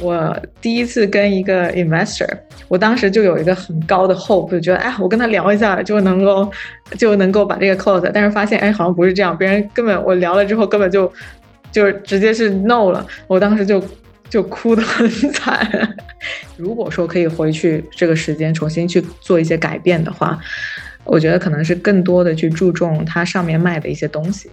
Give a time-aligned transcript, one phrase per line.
[0.00, 2.28] 我第一次跟一个 investor，
[2.68, 6.50] 我当时就有一个很高的 hope，就觉得哎，我跟他聊一下就能够
[6.98, 11.10] 就能够把这个 close，但是发现哎，好像不是这样，别人根本我聊了之后根本就
[11.72, 13.82] 就直接是 no 了，我当时就
[14.28, 15.66] 就哭得很惨。
[16.56, 20.38] 如果说可以回去这个时间重新去做一些改变的话，
[21.04, 24.50] 我觉得可能是更多的去注重它上面卖的一些东西。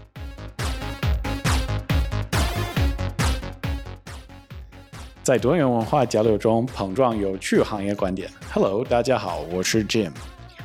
[5.24, 8.30] 在多元文化交流中碰撞有趣行业观点。
[8.52, 10.12] Hello，大家好，我是 Jim，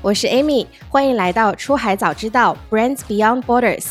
[0.03, 3.87] 我是 Amy，欢迎来到出海早知道 Brands Beyond Borders。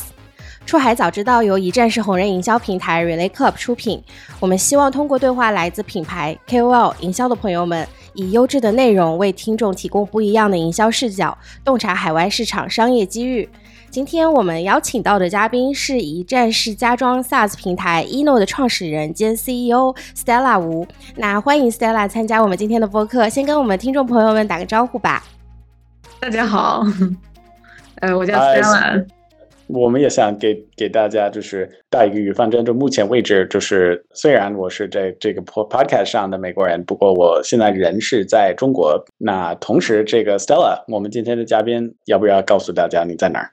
[0.66, 4.04] 出海早知道由一站式红人营销平台 Relay Club 出品。
[4.38, 13.48] 我们希望通过对话来自品牌 KOL 营销的朋友们，以优质的内容为听众提供不一样的营销视角，洞察海外市场商业机遇。
[13.90, 20.86] 今天我们邀请到的嘉宾是一站式家装 SaaS 平台 Eno 的创始人兼 CEO Stella 吴。
[21.16, 25.24] 那欢迎 Stella 参加我们今天的播客，先跟我们听众朋友们打个招呼吧。
[26.20, 26.84] 大家好，
[28.00, 29.06] 呃，我叫 Stella。
[29.68, 39.02] 我们也想给给大家就是带一个预防针，就目前为止，就是虽然我是在这个 podcast 上的美国人，不过我现在人是在中国。
[39.16, 43.50] 那同时，这个 Stella，我们今天的嘉宾，要不要告诉大家你在哪儿？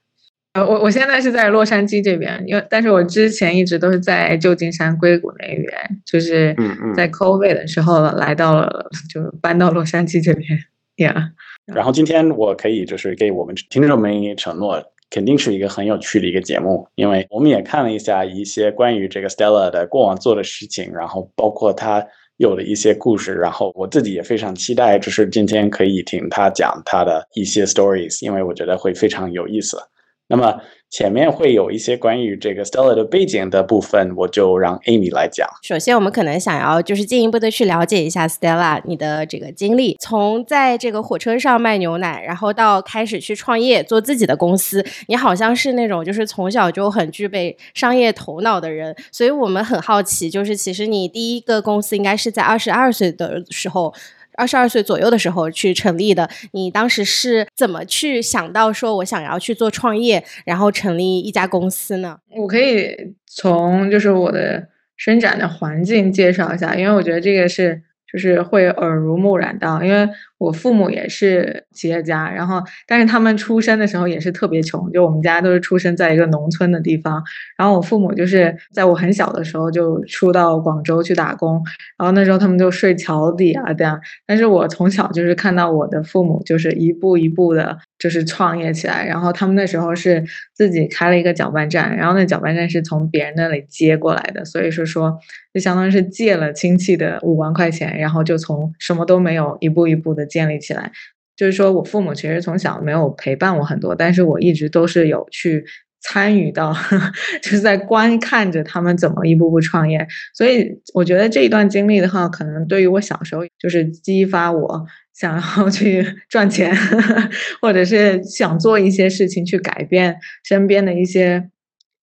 [0.56, 5.68] 呃，我我现在是在洛杉矶这边，因为但是我之前一直都是在旧金山硅谷那边，
[6.06, 6.56] 就是
[6.96, 10.48] 在 COVID 的时候来到了，就搬到洛杉矶这边
[10.96, 11.32] ，Yeah。
[11.66, 22.02] 然后今天我可以就是给我们听众们承诺，肯定是一个很有趣的一个节目，因为我们也看了一下一些关于这个 Stella 的过往做的事情，然后包括他
[22.38, 29.78] 有的一些故事，然后我自己也非常期待，就是今天可以听他讲他的一些 stories，因为我觉得会非常有意思。
[30.28, 30.56] 那么
[30.90, 35.48] 前面会有一些关于这个 Stella 的背景的部分，我就让 Amy 来讲。
[35.62, 53.94] 首先，我们可能想要就是进一步的去了解一下 Stella 你的这个经历，从在这个火车上卖牛奶，然后到开始去创业做自己的公司，你好像是那种就是从小就很具备商业头脑的人，所以我们很好奇，就是其实你第一个公司应该是在二十二岁的时候。
[54.38, 62.20] 二十二岁左右的时候去成立的，你当时是怎么去想到说我想要去做创业，然后成立一家公司呢？
[62.36, 67.82] 我可以从就是我的生长的环境介绍一下，因为我觉得这个是
[68.12, 70.10] 就是会耳濡目染到，因为。
[70.38, 77.24] 我父母也是企业家，然后但是他们出生的时候也是特别穷，就我们家都是出生在一个农村的地方。
[77.58, 81.64] 然后我父母就是在我很小的时候就出到广州去打工，
[81.98, 83.98] 然后那时候他们就睡桥底啊这样。
[84.28, 89.06] 但是我从小就是看到我的父母就是一步一步的，就是创业起来。
[89.06, 90.22] 然后他们那时候是
[90.54, 95.18] 自己开了一个搅拌站，然后那搅拌站是从别人那里接过来的，所以是说
[95.54, 100.25] 就相当于是借了亲戚的五万块钱，然后就从什么都没有一步一步的。
[100.26, 100.92] 建立起来，
[101.36, 105.64] 就是说我父母其实从小没有陪伴我很多，但是我一直都是有去
[106.02, 106.74] 参与到，
[107.42, 110.08] 就是在观看着他们怎么一步步创业。
[110.34, 116.76] 所以我觉得这一段经历的话，可能对于我小时候就是激发我想要去 赚钱，
[117.62, 121.50] 或者是想做一些事情去改变身边的一些。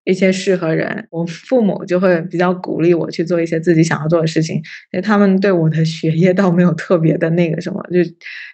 [0.04, 8.02] 一些适合人，我父母就会比较鼓励我去做一些自己想要做的事情，因为他们对我的学业倒没有特别的那个什么，就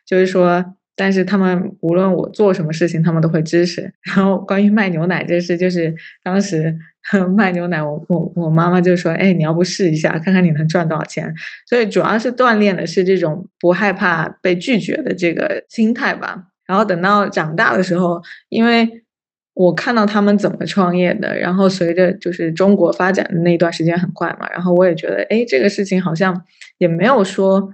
[0.07, 0.63] 就是说，
[0.95, 3.91] 但是他们无论我做什么事情，他们都会支持。
[4.05, 6.77] 然后关于卖牛奶这事，就是当时
[7.37, 11.33] 卖牛奶，我我我妈妈就说：“哎，你要不试一下，看看你能赚多少钱？”
[11.67, 16.45] 所以主要是锻炼的是这种不害怕被拒绝的这个心态吧。
[16.67, 18.21] 然后等到长大的时候，
[18.51, 19.03] 因为。
[19.59, 26.45] 我看到他们怎么创业的，然后随着就是中国发展的那段时间很快嘛，然后我也觉得，哎，这个事情好像
[26.79, 27.71] 也没有说。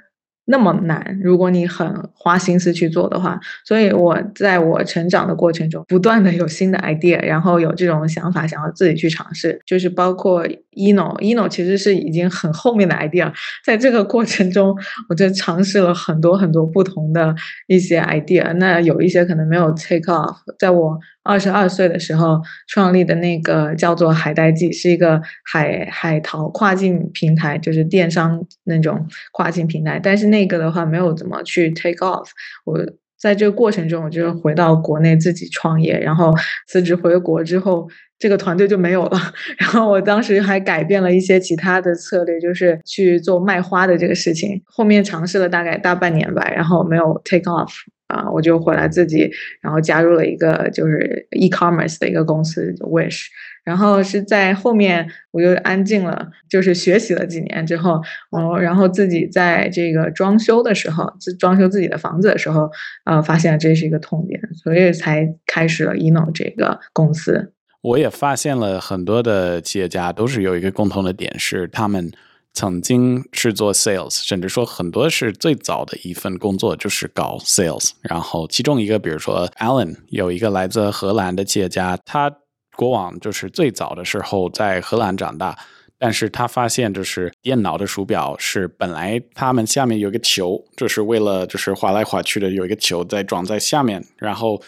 [0.47, 10.47] 那么难，如果你很花心思去做的话，所以我在我成长的过程中，不断的有新的 idea，然后有这种想法，想要自己去尝试，就是包括
[10.77, 13.33] eno，eno 其实是已经很后面的 idea，
[13.65, 14.77] 在这个过程中，
[15.09, 17.35] 我就尝试了很多很多不同的
[17.67, 30.25] 一些 idea，那有一些可能没有 take off，在我二十二岁的时候创立的那个叫做海带记，是一个海海淘跨境平台，就是电商那种跨境平台，但是。
[30.35, 32.27] 那个的话没有怎么去 take off，
[32.65, 32.77] 我
[33.17, 36.35] 在这个过程中，我就回到国内自己创业，然后
[36.67, 37.87] 辞职回国之后，
[38.19, 39.21] 这个团队就没有了。
[39.61, 44.61] 然后我当时还改变了一些其他的策略，就是去做卖花的这个事情。
[44.65, 47.71] 后面尝试了大概大半年吧，然后没有 take off，
[48.09, 49.31] 啊，我就回来自己，
[49.61, 53.27] 然后加入了一个就是 e-commerce 的一个公司 Wish。
[53.65, 57.99] 然后是在后面我又安静了，就是学习了几年之后，
[58.31, 62.71] 哦，然后自己在这个装修的时候，自装修自己的房子的时候，
[63.07, 67.55] 呃，发现这是一个痛点，所以才开始了 Eno 这个公司。
[67.81, 72.13] 我也发现了很多的企业家都是有一个共同的点，是他们。
[72.55, 77.91] 曾经是做 sales，甚至说很多是最早的一份工作就是搞 sales。
[78.01, 82.33] 然后其中一个，比如说 Alan，有一个来自荷兰的企业家，他
[82.77, 85.59] 过往就是最早的时候在荷兰长大，
[85.99, 94.63] 但是他发现就是电脑的鼠标是本来他们下面有一个球，就是为了就是滑来滑去的有一个球在装在下面，然后。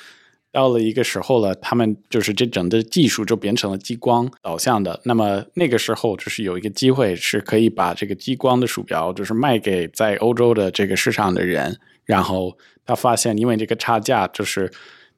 [0.57, 4.99] 到了一个时候了，他们就是这整个技术就变成了激光导向的。
[5.05, 11.79] 那么那个时候就是有一个机会是可以把这个激光的鼠标就是卖给在欧洲的这个市场的人。
[12.07, 12.57] 然后
[12.87, 14.73] 他发现，因为这个差价，就是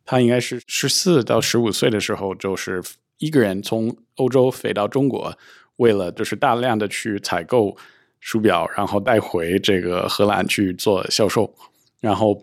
[0.04, 2.82] 他应该是十四到十五岁的时候，就是
[3.18, 5.38] 一个人从欧洲飞到中国，
[5.76, 7.76] 为了就是大量的去采购
[8.18, 11.54] 鼠标，然后带回这个荷兰去做销售，
[12.00, 12.42] 然后。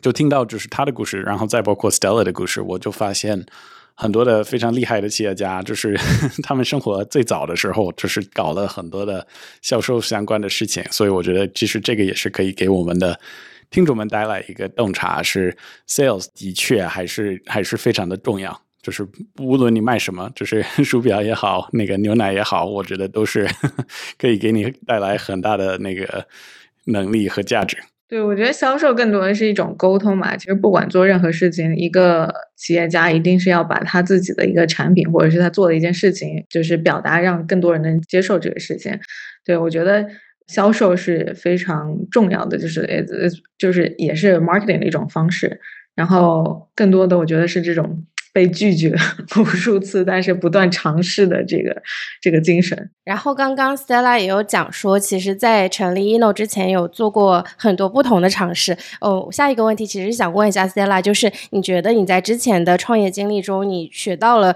[0.00, 3.44] 就听到就是他的故事，然后再包括 Stella 的故事，我就发现
[3.94, 5.98] 很多的非常厉害的企业家，就是
[6.42, 9.26] 他们生活最早的时候，就是搞了很多的
[9.60, 10.82] 销售相关的事情。
[10.90, 13.18] 所以我觉得，其实这个也是可以给我们的
[13.70, 15.56] 听众们带来一个洞察：是
[15.88, 18.58] sales 的确还是还是非常的重要。
[18.82, 19.06] 就是
[19.38, 23.46] 无论你卖什么，就是 鼠标也好，那个牛奶也好，我觉得都是
[24.16, 26.26] 可以给你带来很大的那个
[26.86, 27.76] 能力和价值。
[28.10, 30.36] 对，我觉得销售更多的是一种沟通嘛。
[30.36, 38.98] 其实不管做任何事情，一个企业家一定是要把他自己的一个产品，或者是他做的一件事情，就是表达让更多人能接受这个事情。
[39.44, 40.04] 对我觉得
[40.48, 45.60] 销售是非常重要的，就是呃，就是也是 marketing 的一种方式。
[45.94, 48.04] 然后更多的，我觉得是这种。
[48.32, 48.94] 被拒绝
[49.36, 51.82] 无数次，但是不断尝试的这个
[52.20, 52.90] 这个精神。
[53.04, 58.76] 然后刚刚 Stella 也有讲说，其实，在成立 Eno 之前，有做过很多不同的尝试。
[59.00, 64.54] 哦，下一个问题其实想问一下 Stella，就是你觉得你在之前的创业经历中，你学到了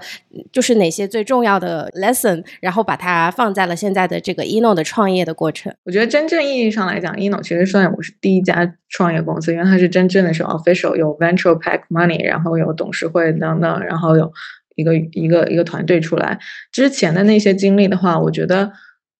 [0.51, 5.73] 就是哪些最重要的 lesson，然后把它放在了现在的这个 Eno 的创业的过程？
[5.83, 13.83] 我觉得真正意义上来讲，Eno 其实算我是第一家创业公司，因为它是真正的是 official，有 venture pack money，然后有董事会等等。
[13.83, 14.31] 然后有
[14.75, 16.39] 一个一个一个团队出来，
[16.71, 18.71] 之前的那些经历的话，我觉得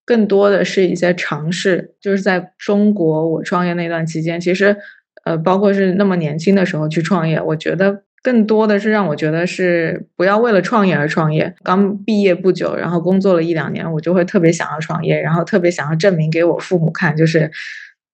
[0.06, 1.94] 更多的是一些尝试。
[2.00, 4.78] 就是在中国我创业那段期间，其实
[5.26, 11.54] 呃，包括是那么年轻的时候去创业，我觉得更多的是让我觉得是不要为了创业而创业。
[11.64, 17.52] 刚毕业不久，然后工作了一两年，我就会特别想要创业，然后特别想要证明给我父母看，就是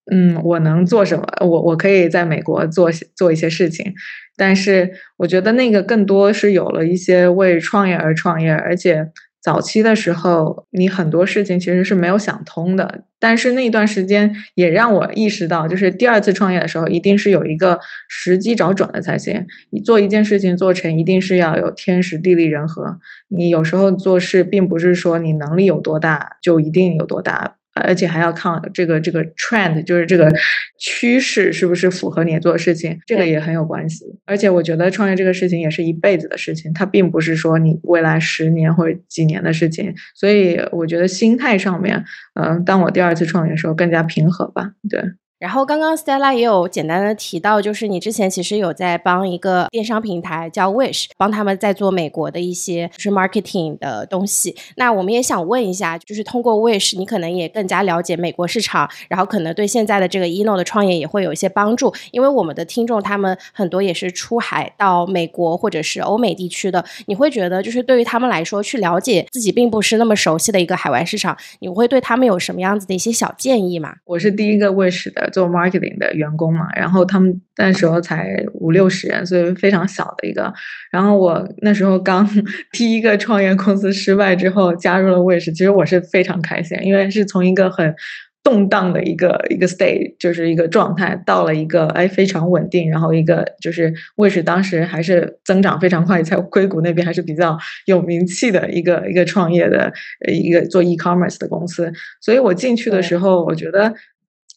[0.09, 3.93] 嗯，我能做什么，我我可以在美国做做一些事情。
[4.37, 9.07] 但是我觉得那个更多是有了一些为创业而创业，而且
[9.39, 13.03] 早期的时候你很多事情其实是没有想通的。
[13.19, 19.45] 但是那段时间也让我意识到，就是第二次创业的时候，一定是有一个时机找准了才行。
[19.69, 22.97] 你做一件事情做成，一定是要有天时地利人和。
[23.27, 27.57] 你有时候做事并不是说你能力有多大就一定有多大。
[27.81, 30.31] 而且还要看这个这个 trend，就是这个
[30.79, 34.05] 趋势是不是符合你做的事情，这个也很有关系。
[34.25, 39.93] 而且我觉得创业这个事情也是一辈子的事情，它并不是说你未来十年或者几年的事情。
[40.15, 42.03] 所以我觉得心态上面，
[42.35, 45.01] 嗯，当我第二次创业的时候更加平和吧，对。
[45.41, 54.55] 然后刚刚 Stella 也有简单的提到，就是你之前其实有在帮一个电商平台叫 Wish，帮他们在做美国的一些就是 marketing 的东西。
[54.75, 61.91] 那我们也想问一下，就是通过 Wish，你可能也更加了解美国市场，然后可能对现在的这个 Eno 的创业也会有一些帮助。
[62.11, 73.95] 因为我们的听众他们很多也是出海到美国或者是欧美地区的，你会觉得就是对于他们来说，去了解自己并不是那么熟悉的一个海外市场，你会对他们有什么样子的一些小建议吗？
[74.05, 75.30] 我是第一个 Wish 的。
[75.31, 80.53] 做 marketing 的员工嘛，然后他们那时候才五六十人，所以非常小的一个。
[80.91, 82.27] 然后我那时候刚
[82.71, 87.95] 第一个创业公司失败之后，加入了 Wish，其实我是非常开心，因为是从一个很
[88.43, 99.93] 动荡的一个一个 state，就是一个状态，到了一个哎非常稳定，然后一个就是 Wish 当时还是增长非常快，在硅谷那边还是比较有名气的一个一个创业的
[100.27, 101.91] 一个做 e-commerce 的公司。
[102.19, 103.93] 所以我进去的时候，我觉得。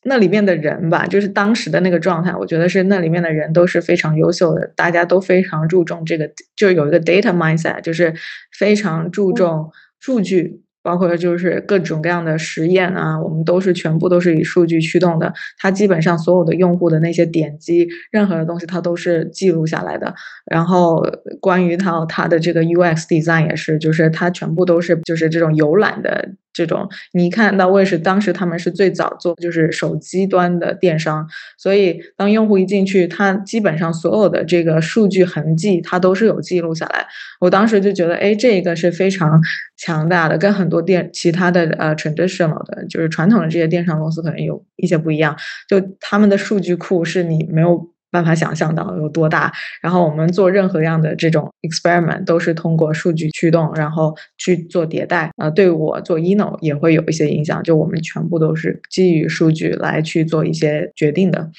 [0.04, 8.14] 那里面的人吧，就是当时的那个状态，我觉得是那里面的人都是非常优秀的，大家都非常注重这个，就有一个 data mindset，就是
[8.58, 9.70] 非常注重
[10.00, 15.32] 数据，包括就是各种各样的实验啊，我们都是全部都是以数据驱动的。
[15.58, 20.14] 它基本上所有的用户的那些点击，任何的东西它都是记录下来的。
[20.44, 21.02] 然后
[21.40, 26.88] 关于它它的这个 UX design 也是，就是它全部都是就是这种游览的这种。
[27.12, 37.06] 你看到 Wish 当时他们是最早做就是手机端的电商，所以当用户一进去，他基本上所有的这个数据痕迹它都是有记录下来。
[37.40, 39.40] 我当时就觉得，哎，这个是非常
[39.76, 45.36] 强大的，跟很多电其他的呃 traditional 的，就是传统的这些电商公司可能有一些不一样。
[45.68, 49.52] 就他们的数据库是你没有办法想象到有多大。
[49.82, 55.32] 然后我们做任何样的这种 experiment 都是通过数据驱动，然后去做迭代。
[55.36, 61.50] 呃，对我做 ino 也会有一些影响，就我们全部都是基于数据来去做一些决定的。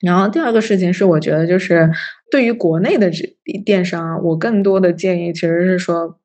[0.00, 1.90] 然后第二个事情是，我觉得就是
[2.30, 3.26] 对于国内的这
[3.66, 6.18] 电商，我更多的建议其实是说，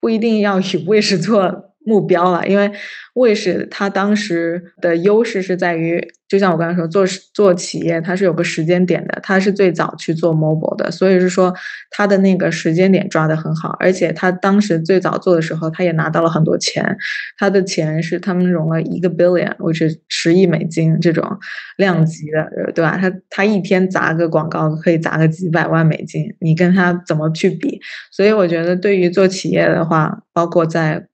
[0.00, 2.70] 不一定要以 Wish 做目标了，因为
[3.14, 6.08] Wish 它当时的优势是在于。
[6.28, 11.54] 就像我刚才说，做做企业它是有个时间点的，它是最早去做 mobile 的，所以是说
[11.90, 16.96] 它的那个时间点抓得很好，而且它当时最早做的时候，它也拿到了很多钱，
[17.38, 21.24] 它的钱是他们融了一个 billion，或者十亿美金这种
[21.76, 22.98] 量级的，对吧？
[23.00, 27.80] 它它一天砸个广告可以砸个几百万美金，你跟它怎么去比？
[28.10, 31.06] 所以我觉得对于做企业的话，包括在。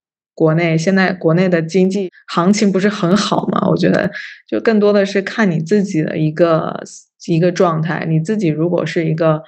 [0.43, 3.69] 国内现在国内的经济行情不是很好嘛？
[3.69, 4.11] 我觉得
[4.49, 6.83] 就更多的是看你自己的一个
[7.29, 8.05] 一个状态。
[8.09, 9.41] 你自己如果是一个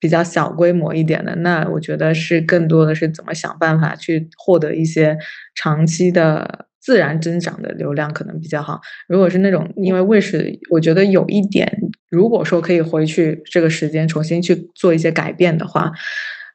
[0.00, 5.18] 比较小规模一点的，那我觉得是更多的是怎么想办法去获得一些
[5.54, 8.80] 长期的自然增长的流量可能比较好。
[9.06, 11.70] 如果是那种因为卫视我觉得有一点，
[12.10, 15.92] 如果说可以回去这个时间重新去做一些改变的话。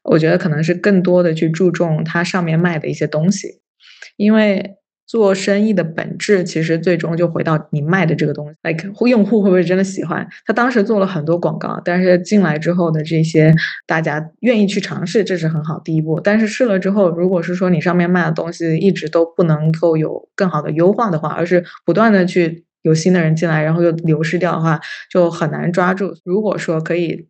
[0.09, 3.61] 我觉得可能是更多的去注重它上面卖的一些东西，
[4.17, 4.75] 因为
[5.05, 10.27] 做生意的本质其实最终就回到你卖的这个东西，like 用户会不会真的喜欢？
[10.45, 13.53] 他当时做了很多广告，但是进来之后的这些
[13.87, 16.19] 大家愿意去尝试，这是很好第一步。
[16.19, 24.79] 但是试了之后，如果是说你上面卖的东西一直都不能够有更好的优化的话，而是不断的去有新的人进来，然后又流失掉的话，
[25.11, 26.13] 就很难抓住。
[26.23, 27.27] 如果说可以。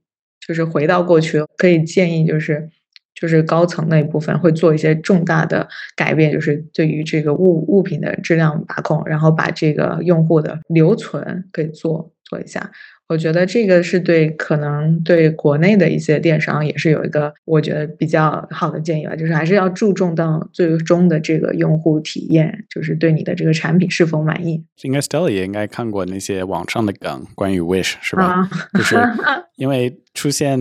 [0.49, 2.67] 就是回到过去，可以建议就是，
[3.13, 12.71] 就是高层那一部分会做一些重大的改变，就是对于这个物物品的质量把控，然后把这个用户的留存给做做一下。
[13.07, 24.63] 我觉得这个是对可能对国内的一些电商也是有一个我觉得比较好的建议吧，就是还是要注重到最终的这个用户体验，就是对你的这个产品是否满意。
[24.83, 28.47] 应该 Stella 也应该看过那些网上的梗，关于 Wish 是吧？
[28.75, 28.95] 就是
[29.57, 30.59] 因为出现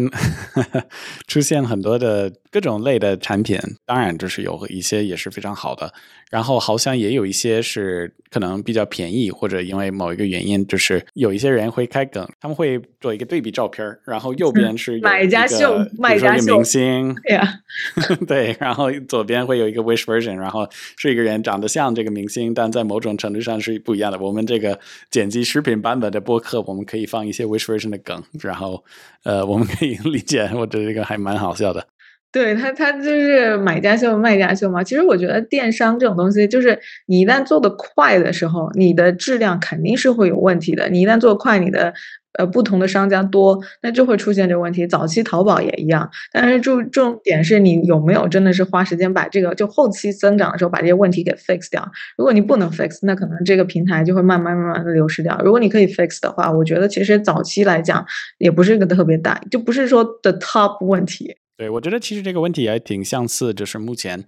[1.26, 5.92] 出现很多的各种类的产品，当然就是有一些也是非常好的。
[6.30, 17.60] 然后好像也有一些是可能比较便宜，或者因为某一个原因，就是有一些人会开梗，他们会做一个对比照片然后右边 是买家秀，买家秀明星，对呀，
[18.28, 24.18] 对，然后左边会有一个 wish version，然后是一个人长得像这个明星，但在某种程度上是不一样的。
[24.18, 24.78] 我们这个
[25.10, 28.84] 剪辑视频版本的播客，我们可以放一些 wish version 的梗，然后
[29.28, 31.86] 呃，我们可以理解，我觉得这个还蛮好笑的。
[32.32, 34.82] 对他，他就是买家秀、卖家秀嘛。
[34.82, 40.88] 其实我觉得电商这种东西，就是你一旦做的快的时候，你的质量肯定是会有问题的。
[40.88, 41.92] 你一旦做快，你的
[42.32, 44.86] 呃不同的商家多，那就会出现这个问题。
[44.86, 51.90] 早期淘宝也一样，但是重重点是你有没有真的是花时间把这个就后期增长的时候把这些问题给 fix 掉。
[52.16, 55.40] 如果你不能 fix，那可能这个平台就会慢慢慢慢的流失掉。
[55.44, 58.04] 如果你可以 fix 的话，我觉得其实早期来讲
[58.38, 61.36] 也不是一个特别大，就不是说的 top 问题。
[61.56, 64.24] 对，我觉得其实这个问题也挺相似，就是目前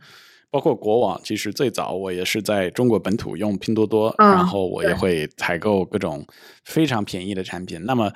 [0.50, 6.26] 包括国网，其实最早我也是在中国本土用拼多多，然后我也会采购各种
[6.64, 7.84] 非常便宜的产品。
[7.84, 8.12] 那么。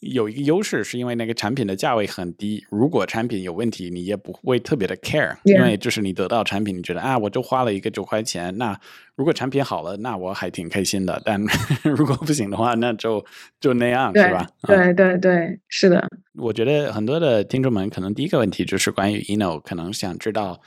[0.00, 2.62] 有一个优势，是因为那个产品的价位很低。
[2.70, 8.56] 如果产品有问题，你也不会特别的 care，因为就是你得到产品，你觉得啊，我就花了一个九块钱。
[8.58, 8.78] 那
[9.16, 11.20] 如果产品好了，那我还挺开心的。
[11.24, 11.42] 但
[11.82, 13.24] 如果不行的话，那就
[13.58, 14.46] 就那样，是吧？
[14.66, 16.06] 对对对，是的。
[16.34, 20.60] 我觉得很多的听众们可能第一个问题就是关于 ino，可能想知道。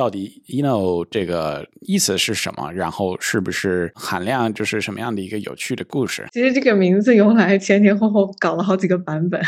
[0.00, 2.72] 到底 Eno 这个意思是什么？
[2.72, 6.26] 然后是不是含量就是什么样的一个有趣的故事？
[6.32, 9.38] 其实这个名字由来前前后后搞了好几个版本。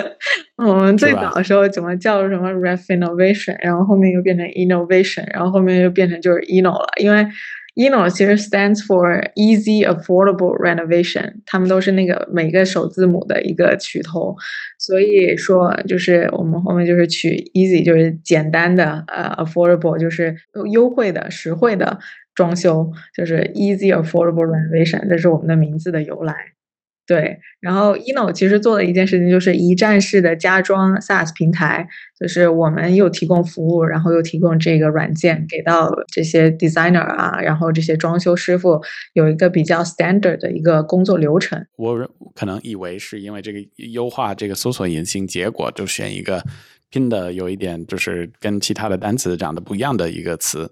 [0.56, 6.88] 我们最早的时候怎么叫什么 ref innovation，然后后面又变成 innovation，然后后面又变成就是 Eno 了。
[6.98, 7.26] 因为
[7.74, 14.36] ，ENO 其实 stands for Easy Affordable Renovation，他们都是那个每个首字母的一个取头，
[14.78, 20.36] 所以说就是我们后面就是取 Easy，就是简单的，呃，Affordable 就是
[20.72, 21.98] 优惠的、实惠的
[22.34, 26.34] 装修，就是 Easy Affordable Renovation，这是我们的名字的由来。
[27.10, 31.88] 对，然后 ino 其实做的一件事情就是一站式的家装 SaaS 平台，
[32.20, 38.80] 就是我们又提供服务，然后又提供这个软件给到这些 designer 啊，然后这些装修师傅
[39.14, 41.66] 有一个比较 standard 的一个工作流程。
[41.74, 43.58] 我可能以为是因为这个
[43.92, 46.40] 优化这个搜索引擎结果，就选一个
[46.90, 50.70] 拼的有一点就是跟其他的单词长得不一样的一个词。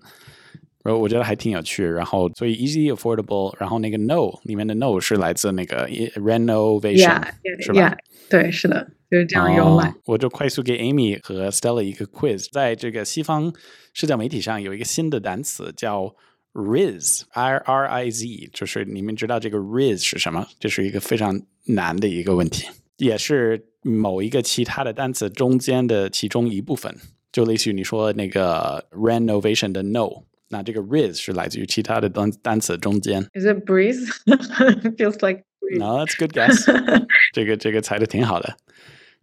[0.89, 7.23] 然后我觉得还挺有趣，然后所以 easy affordable，然后那个 no 里面的 no 是来自那个 renovation，
[7.61, 7.95] 是吧？
[8.31, 9.95] 对，是的，就是这样用来。
[10.07, 13.53] 我就快速给 Amy 和 Stella 一个 quiz，在这个西方
[13.93, 16.15] 社交媒体上有一个新的单词叫
[16.55, 20.47] riz，r r i z，就是你们知道这个 riz 是什么？
[20.59, 22.67] 这是一个非常难的一个问题，
[22.97, 26.97] 也是某一个其他的单词中间的其中一部分，
[27.31, 30.23] 就类似于你说那个 renovation 的 no。
[30.51, 33.23] 那这个 riz 是来自于其他的单单词中间。
[33.35, 34.09] Is it breeze?
[34.97, 35.45] Feels like.
[35.79, 36.65] No, that's good guess.
[37.35, 38.57] 这个这个猜的挺好的。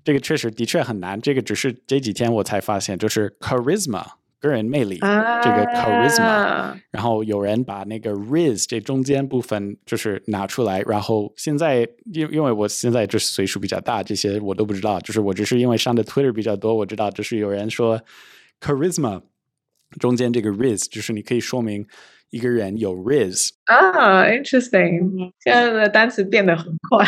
[0.04, 1.20] 这个确实的确很难。
[1.20, 4.06] 这个只是这几天我才发现，就是 charisma
[4.40, 6.80] 个人魅力，啊、这个 charisma。
[6.92, 11.80] 然后有人把那个 riz 这中间部分就是拿出来，然后现在
[12.14, 15.00] 因因为我现在就是岁数比较大，这些我都不知道。
[15.00, 18.00] 就是我只是因为上的 Twitter 比较多，我知道就是有人说
[18.62, 19.24] charisma。
[20.00, 21.86] 中间这个 riz 就是你可以说明
[22.32, 25.32] 一个人有 riz 啊，interesting。
[25.40, 27.06] 现在的单词变得很快，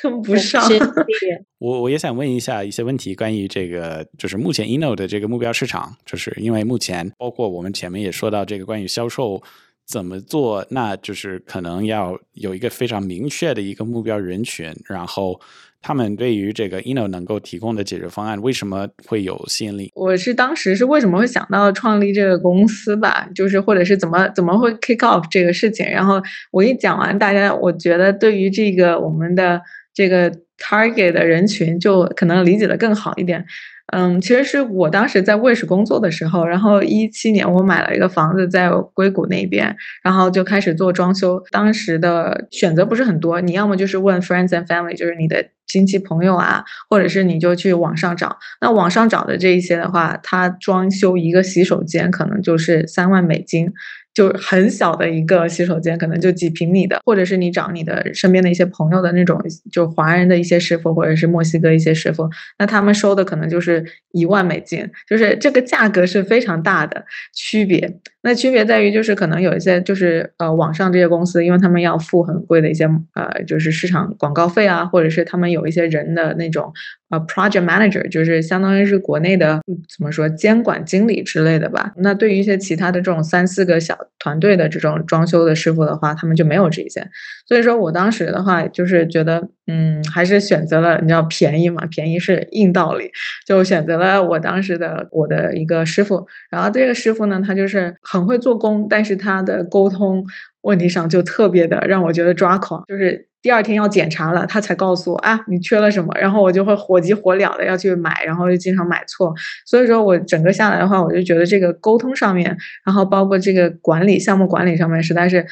[0.00, 0.62] 跟不上。
[1.58, 9.42] 我我也想问一下一些问题，关于这个就是目前 ino 的这个目标市场，就是因为目前包括我们前面也说到这个关于销售
[9.86, 15.40] 怎么做，那就是可能要有一个非常明确的一个目标人群，然后。
[15.80, 19.90] 他们对于这个 ino 能够提供的解决方案为什么会有吸引力？
[19.94, 25.86] 我是当时是为什么会想到创立这个公司吧，就是或者是怎么怎么会 kick off 这个事情。
[25.88, 26.20] 然后
[26.50, 29.62] 我一讲完，大家我觉得对于这个我们的
[29.94, 33.44] 这个 target 的人群就可能理解的更好一点。
[33.90, 41.42] 嗯，其实是我当时在卫视工作的时候，然后一七年我买了一个房子在硅谷那边，然后就开始做装修。
[41.50, 48.36] 当时的选择不是很多，你要么就是问 friends and family，就是你的亲戚朋友啊，或者是你就去网上找。
[48.60, 53.72] 那网上找的这一些的话，他装修一个洗手间可能就是三万美金。
[54.18, 62.28] 就很小的一个洗手间，可能就几平米的，或者是你找你的身边的一些朋友的那种，就华人的一些师傅，或者是墨西哥一些师傅，
[62.58, 67.96] 那他们收的可能就是一万美金，就是这个价格是非常大的区别。
[68.22, 76.72] 那区别在于，就是可能有一些就是呃网上这些公司，因为他们要付很贵的一些呃就是市场广告费啊，或者是他们有一些人的那种。
[77.10, 81.92] 呃，project manager 就是相当于是国内的怎么说监管经理之类的吧。
[81.96, 87.08] 那对于一些其他的这种三四个小团队的这种装修的师傅的话，他们就没有这些。
[87.48, 93.10] 所以说我当时的话就是觉得，嗯，还是选择了你知道便宜嘛，便宜是硬道理，
[93.46, 96.26] 就选择了我当时的我的一个师傅。
[96.50, 100.24] 然后这个师傅呢，他就是很会做工，但是他的沟通
[100.60, 103.26] 问题上就特别的让我觉得抓狂，就是。
[103.40, 109.32] 第二天要检查了，他才告诉我啊，你缺了什么，然后我就会火急火燎的要去买，然后又经常买错，
[109.64, 115.46] 所以说我整个下来的话，我就觉得这个沟通上面，然后包括这个管理项目管理上面，实在是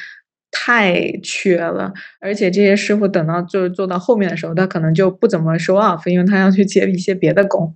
[0.51, 7.75] 太缺了，而且这些师傅等到就是做到后面的时候，他可能就不怎么 show off，因为他要去接一些别的工。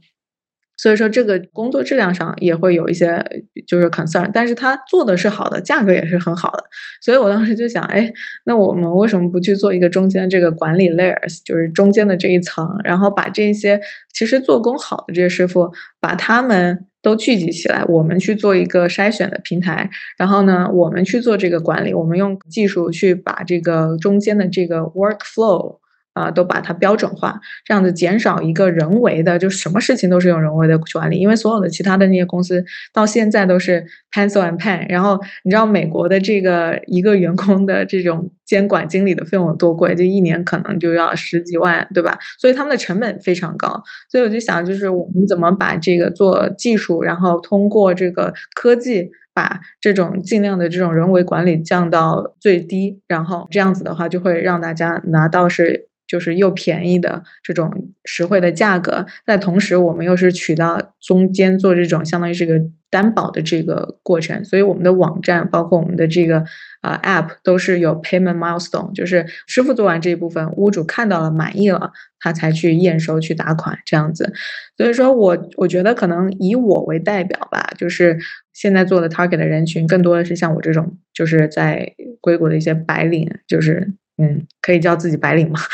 [0.78, 3.24] 所以说，这个工作质量上也会有一些
[3.68, 6.64] 就是 concern，但是他做的是好的，价格也是很好的。
[7.04, 8.12] 所以我当时就想，哎，
[8.46, 13.80] 那我们为什么不去做一个中间这个管理 layers，就是中间的这一层，然后把这些
[14.12, 25.78] 其实做工好的这些师傅，把他们都聚集起来，我们去做一个筛选的平台，然后呢，我们去做这个管理，我们用技术去把这个中间的这个 workflow。
[26.14, 31.18] 啊，都把它标准化，这样子减少一个人为的，就什么事情都是用人为的去管理。
[31.18, 34.86] 因为所有的其他的那些公司到现在都是 pencil and pen。
[34.90, 39.96] 然后你知道美国的这个一个员工的这种监管经理的费用有多贵？
[39.96, 42.20] 就一年可能就要十几万，对吧？
[42.38, 43.82] 所以他们的成本非常高。
[44.10, 55.88] 所以我就想，就是我们怎么把这个做技术，然后通过这个科技，把这种尽量的这种人为管理降到最低，然后这样子的话，就会让大家拿到是。
[56.12, 57.72] 就是又便宜的这种
[58.04, 66.44] 实惠的价格，在同时我们又是取到中间做这种相当于是个担保的这个过程，所以我们的网站包括我们的这个、
[66.82, 74.34] 呃、app 都是有 payment milestone，就是师傅做完这一部分，屋主看到了满意了，他才去验收去打款这样子。
[74.76, 78.20] 所以说我我觉得可能以我为代表吧，就是
[78.52, 85.60] 现在做的 target 的人群更多的是像我这种，就是在硅谷的一些白领，就是嗯，可以叫自己白领吗？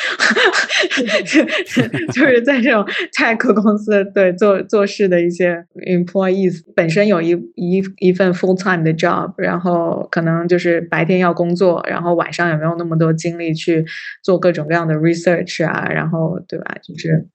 [2.14, 2.84] 就是在这种
[3.14, 13.84] tech 公司对做做事的一些 employees，本身有一一一份 full time 的 job，然后可能就是白天要工作，然后晚上也没有那么多精力去
[14.24, 16.76] 做各种各样的 research 啊，然后对吧？
[16.84, 17.28] 就是。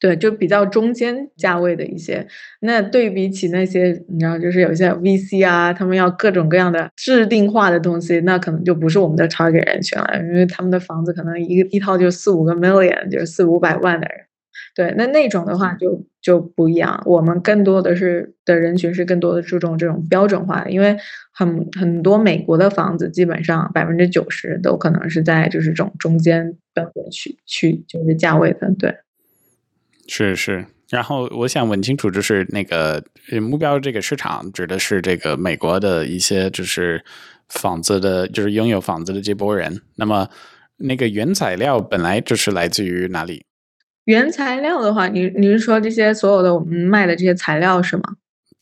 [0.00, 2.26] 对，就比较中间价位的一些，
[2.60, 14.24] 那对比起那些，你知道，就是有些 VC 啊，他们要各种各样的制定化的东西，那可能就不是我们的 target 人群了，因为他们的房子可能一个一套就四五个 million，就是四五百万的人。
[14.74, 20.96] 对，那那种的话就就不一样，我们更多的是的人群是更多的注重这种标准化的，因为
[21.34, 28.94] 很很多美国的房子基本上百分之九十都可能是在就是这种中间标准区区就是价位的，对。
[30.12, 33.00] 是是，然后我想问清楚，就是那个
[33.40, 37.04] 目标这个市场指的是这个美国的一些就是
[37.48, 39.80] 房子的，就是拥有房子的这波人。
[39.94, 40.28] 那么
[40.78, 43.44] 那个原材料本来就是来自于哪里？
[44.06, 48.02] 原材料的话，你你是说这些所有的我们卖的这些材料是吗？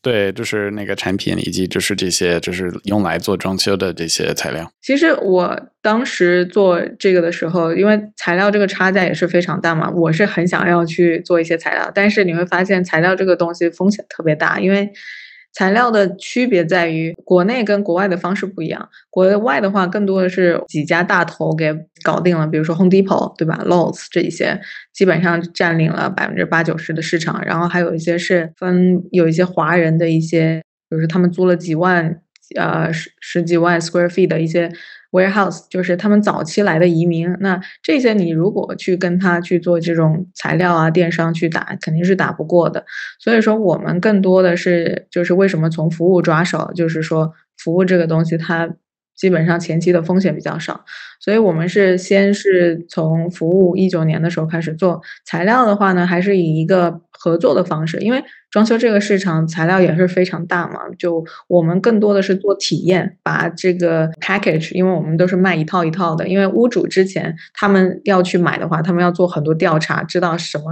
[0.01, 4.71] 对，就是那个产品，以及就是这些就是用来做装修的这些材料。
[4.81, 14.89] 其实我当时做这个的时候，因为材料这个差价也是非常大嘛，我是很想要去做一些材料，但是你会发现材料这个东西风险特别大，因为
[15.51, 18.87] 材料的区别在于国内跟国外的方式不一样。
[19.09, 24.61] 国外的话，更多的是几家大头给搞定了，比如说 Home Depot 对吧，Lowe's 这一些
[24.93, 27.43] 基本上占领了百分之八九十的市场。
[27.43, 32.21] 然后还有一些是分有一些华人的一些，就是他们租了几万
[32.55, 34.71] 呃十十几万 square feet 的一些
[35.11, 37.31] warehouse，就是他们早期来的移民。
[37.39, 42.85] 那这些你如果去跟他去做这种材料啊电商去打，肯定是打不过的。
[43.19, 48.69] 所以说我们更多的是就是为什么从服务抓手，就是说服务这个东西它。
[49.19, 50.85] 基本上前期的风险比较少，
[51.19, 70.65] 所以我们是先是从服务一九年的时候开始做材料的话呢，还是以一个合作的方式，因为装修这个市场材料也是非常大嘛，就我们更多的是做体验，把这个 package，因为我们都是卖一套一套的，因为屋主之前他们要去买的话，他们要做很多调查，知道什么。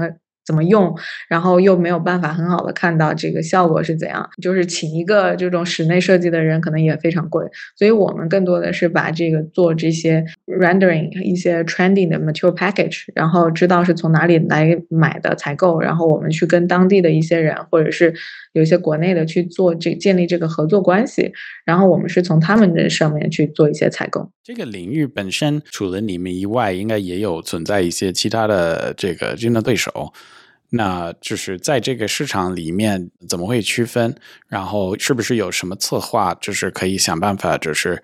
[0.47, 0.95] 怎么用，
[1.27, 18.13] 然后又没有办法很好的看到这个效果是怎样，就是请一个这种室内设计的人可能也非常贵，所以我们更多的是把这个做这些 rendering 一些 trending 的 material package，然后知道是从哪里来买的采购，然后我们去跟当地的一些人或者是
[18.58, 21.32] 有一些国内的去做这建立这个合作关系，
[21.63, 24.30] 然后我们是从他们的上面去做一些采购。
[24.43, 30.12] 这个领域本身除了你们以外，应该也有存在一些其他的这个竞争对手。
[30.70, 34.13] 那就是在这个市场里面怎么会区分？
[34.50, 38.04] 然后是不是有什么策划，就是可以想办法，就是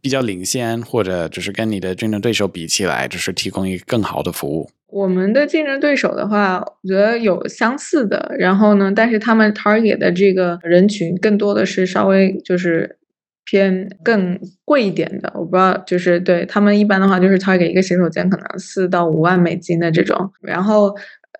[0.00, 4.70] 比较领先，或者就是跟你的竞争对手比起来，就是提供一个更好的服务？
[4.90, 12.96] 我们的竞争对手的话，我觉得有相似的，然后呢，但是他们 target 的这个人群更多的是稍微就是
[13.44, 15.30] 偏更贵一点的。
[15.34, 20.94] 我不知道，就是对他们一般的话，就是 target 一个洗手间可能四到五万美金的这种，然后。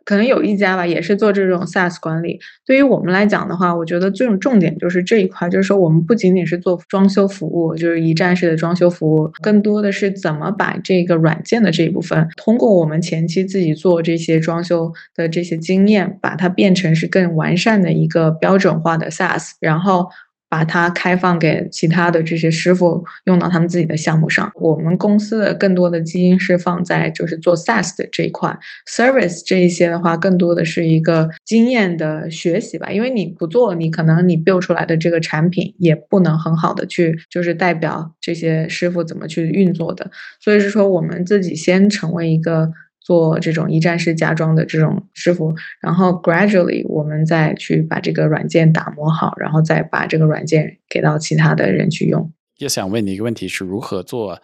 [0.08, 2.40] 可能有一家吧，也是做这种 SaaS 管理。
[2.64, 20.08] 对于我们来讲的话，我觉得这种重点就是这一块，就是说我们不仅仅是做装修服务，就是一站式的装修服务，更多的是怎么把这个软件的这一部分，通过我们前期自己做这些装修的这些经验，把它变成是更完善的一个标准化的 SaaS，然后。
[20.48, 24.50] 把它开放给其他的这些师傅用到他们自己的项目上。
[24.54, 32.90] 我们公司的更多的基因是放在就是做 SaaS 的这一块，Service 这一些的话，更多的是一个经验的学习吧。
[32.90, 40.10] 因为你不做，你可能你 build 出来的这个产品也不能很好的去就是代表这些师傅怎么去运作的。
[40.40, 42.70] 所以是说，我们自己先成为一个。
[43.08, 52.30] 做这种一站式家装的这种师傅，然后 gradually 我们再去把这个软件打磨好，然后再把这个软件给到其他的人去用。
[52.58, 54.42] 也想问你一个问题，是如何做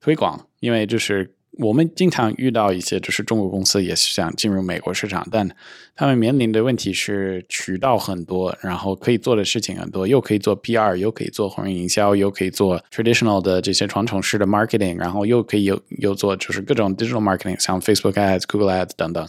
[0.00, 0.48] 推广？
[0.60, 1.35] 因为就是。
[1.58, 5.48] 我们经常遇到一些，就是中国公司也是想进入美国市场，但
[5.94, 19.28] 他们面临的问题是渠道很多，然后可以做的事情很多，又可以做 PR，又可以做红人营销，又可以做 traditional 的这些传统式的 marketing，然后又可以又又做就是各种 digital marketing，像 Facebook Ads、Google Ads 等等。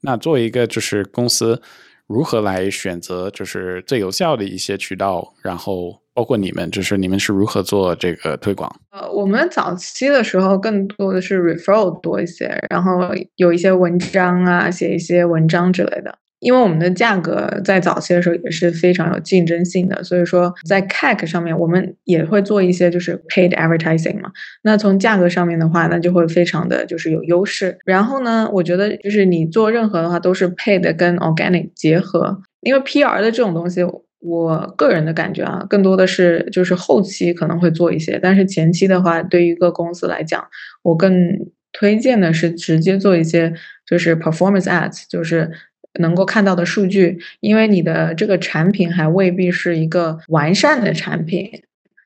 [0.00, 1.60] 那作为一个就是公司，
[2.06, 8.74] 如何来选择就是最有效的一些渠道，然后包括你们，就是你们是如何做这个推广？
[8.90, 12.98] 呃，我们早期的时候更多的是 referral 多一些，然后
[13.36, 16.18] 有一些文章啊，写一些文章之类的。
[16.40, 24.30] 因为我们的价格在早期的时候也是非常有竞争性的，所以说在 CAC 上面我们也会做一些就是 paid advertising 嘛。
[24.62, 27.78] 那从价格上面的话，那就会非常的就是有优势。
[27.86, 33.82] 然后呢，我觉得就是你做任何的话都是 paid 跟 organic 结合，因为 PR 的这种东西，
[34.26, 40.44] 我个人的感觉啊，更多的是就是后期可能会做一些，但是前期的话，对于一个公司来讲，
[40.82, 41.12] 我更
[41.72, 43.52] 推荐的是直接做一些
[43.86, 45.50] 就是 performance ads，就是。
[45.98, 51.50] 能够看到的数据，因为你的这个产品还未必是一个完善的产品，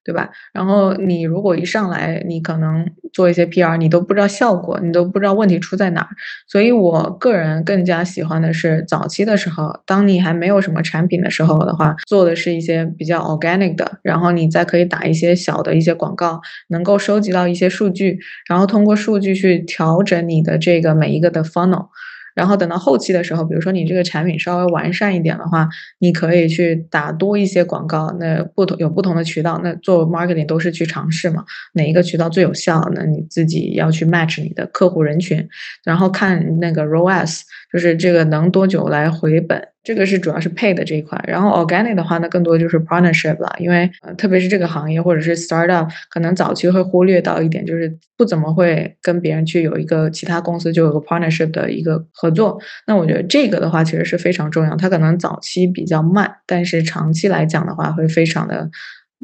[0.05, 0.31] 对吧？
[0.53, 6.09] 然后你如果一上来，你可能做一些 PR，你都不知道效果，你都不知道问题出在哪儿。
[6.49, 21.89] 所以我个人更加喜欢的是早期的时候，当你还没有什么产品的时候的话，做的是一些比较 organic 的，然后你再可以打一些小的一些广告，能够收集到一些数据，然后通过数据去调整你的这个每一个的 funnel。
[22.35, 28.15] 然后等到后期的时候，比如说你这个产品稍微完善一点的话，你可以去打多一些广告。
[28.19, 32.89] 那不同有不同的渠道，那做 marketing 都是去尝试嘛，哪一个渠道最有效？
[32.95, 35.49] 那你自己要去 match 你的客户人群，
[35.85, 39.69] 然后看那个 ROAS，就是这个能多久来回本。
[39.83, 52.61] 这个是主要是 pay 的这一块，然后 organic 的话呢，更多就是 partnership 了，因为特别是这个行业或者是 startup，可能早期会忽略到一点，就是不怎么会跟别人去有一个其他公司就有个 partnership 的一个合作。
[52.87, 58.71] 那我觉得这个的话其实是非常重要，它可能早期比较慢，但是长期来讲的话会非常的。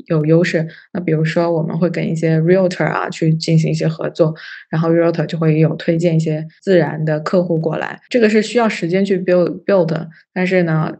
[0.06, 0.66] 有优势。
[0.92, 4.34] 那比如说，我们会跟一些 realtor 啊去进行一些合作，
[4.70, 8.00] 然后 realtor 就会有推荐一些自然的客户过来。
[8.08, 10.92] 这个是需要时间去 build build，但是呢，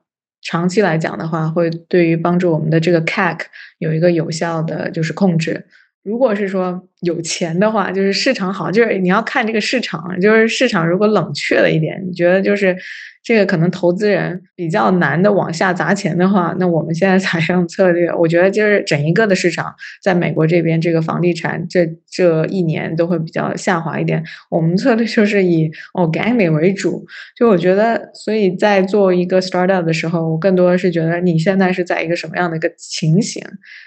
[0.43, 3.41] 长期来讲的话，会对于帮助我们的这个 CAC
[3.79, 5.67] 有一个有效的就是控制。
[6.03, 12.77] 如果是说有钱的话，就是市场好，就是你要看这个市场，就是市场如果冷却了一点，你觉得就是。
[13.27, 24.23] 这个可能投资人比较难的往下砸钱的话，那我们现在采用策略，我觉得就是整一个的市场，在美国这边这个房地产这这一年都会比较下滑一点。
[24.49, 27.05] 我们策略就是以 organic 为主，
[27.37, 33.43] 就我觉得，所以在做一个 startup 的时候，我更多的是觉得你现在是在一个什么样的一个情形，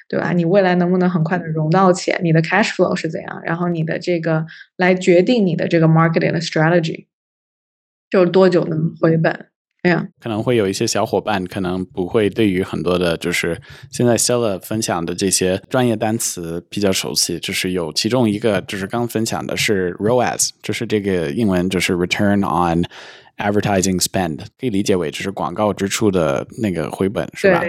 [0.09, 0.33] 对吧？
[0.33, 2.19] 你未来能不能很快的融到钱？
[2.21, 3.41] 你的 cash flow 是怎样？
[3.45, 7.05] 然后你的这个来决定你的这个 marketing 的 strategy。
[8.09, 9.47] 就是多久能回本？
[9.81, 13.57] 这样可能会有一些小伙伴可能不会对于很多的，就是
[13.89, 17.39] 现在 seller 分享的这些专业单词比较熟悉。
[17.39, 22.83] 就是有其中一个，就是刚分享的是 ROAS，就是这个英文就是 Return on
[23.37, 27.63] Advertising Spend，可以理解为就是广告支出的那个回本，是吧？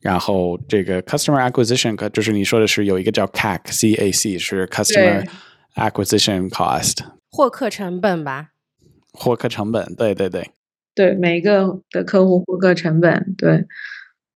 [0.00, 5.24] 然后这个 Customer Acquisition，就是你说的是有一个叫 CAC，CAC 是 Customer
[5.76, 8.48] Acquisition Cost，获客成本吧。
[9.12, 10.50] 获客成本，对对对，
[10.94, 13.64] 对每一个的客户获客成本，对，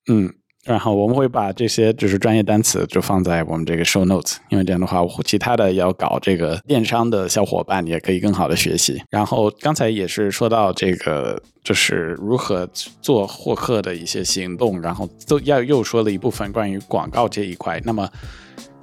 [0.10, 0.34] 嗯，
[0.64, 9.02] 然后我们会把这些就是专业单词就放在我们这个 show notes，因为这样的话，其他的要搞这个电商的小伙伴也可以更好的学习。
[9.10, 12.68] 然后刚才也是说到这个，就是如何
[13.02, 18.10] 做获客的一些行动，然后都要又说了一部分关于广告这一块，那么。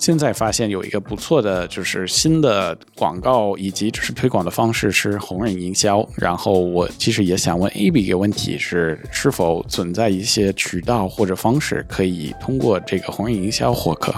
[0.03, 6.05] 现在发现有一个不错的，就是新的广告以及就是推广的方式是红人营销。
[6.17, 14.13] 然后我其实也想问 A B 一个问题，是是否存在一些渠道或者方式可以通过这个红人营销获客？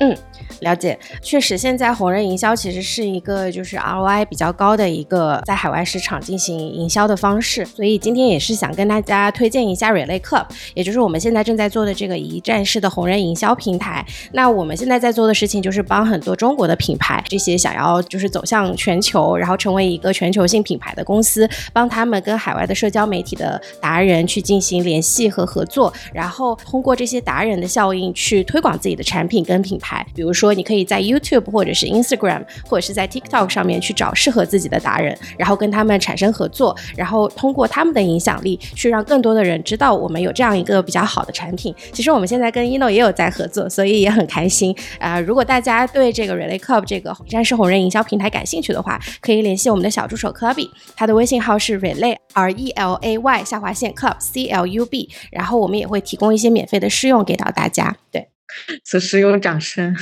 [0.00, 0.16] 嗯。
[0.60, 14.06] 了解，确实，现在红人营销其实是一个就是 ROI 比较高的一个在海外市场进行营销的方式，所以今天也是想跟大家推荐一下 Relay Club，也就是我们现在正在做的这个一站式的红人营销平台。
[14.32, 30.46] 那我们现在在做的事情就是帮很多中国的品牌，这些想要就是走向全球，然后成为一个全球性品牌的公司，帮他们跟海外的社交媒体的达人去进行联系和合作，然后通过这些达人的效应去推广自己的产品跟品牌，比如说。
[30.56, 41.74] 你可以在 YouTube 或者是 Instagram 或者是在 TikTok 上面去找适合自己的达人，然后跟他们产生合作，然后通过他们的影响力去让更多的人知道我们有这样一个比较好的产品。
[41.92, 45.20] 其实我们现在跟 Ino 也有在合作，所以也很开心啊！
[45.20, 54.86] 如果大家对这个 Relay Club 这个战士红人营销平台感兴趣的话，可以联系我们的小助手 Clubby，他的微信号是 Relay R E L A Y 下划线 Club C L U
[54.86, 57.96] B，然后我们也会提供一些免费的试用给到大家。
[58.10, 58.28] 对。
[58.84, 59.94] 此时有掌声，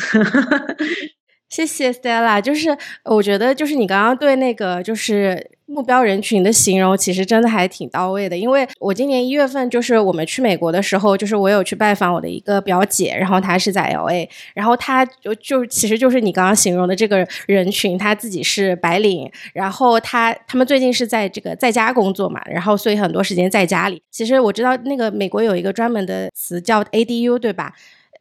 [1.48, 8.36] 谢谢 Stella，就是我觉得就是你刚刚对那个就是目标人群的形容，其实真的还挺到位的。
[8.36, 24.02] 因为我今年一月份就是我们去美国的时候，就是我有去拜访我的一个表姐，然后她是在 LA，然后她就就其实就是你刚刚形容的这个人群，她自己是白领，然后她他们最近是在这个在家工作嘛，然后所以很多时间在家里。
[24.10, 27.72] 其实我知道那个美国有一个专门的词叫 ADU，对吧？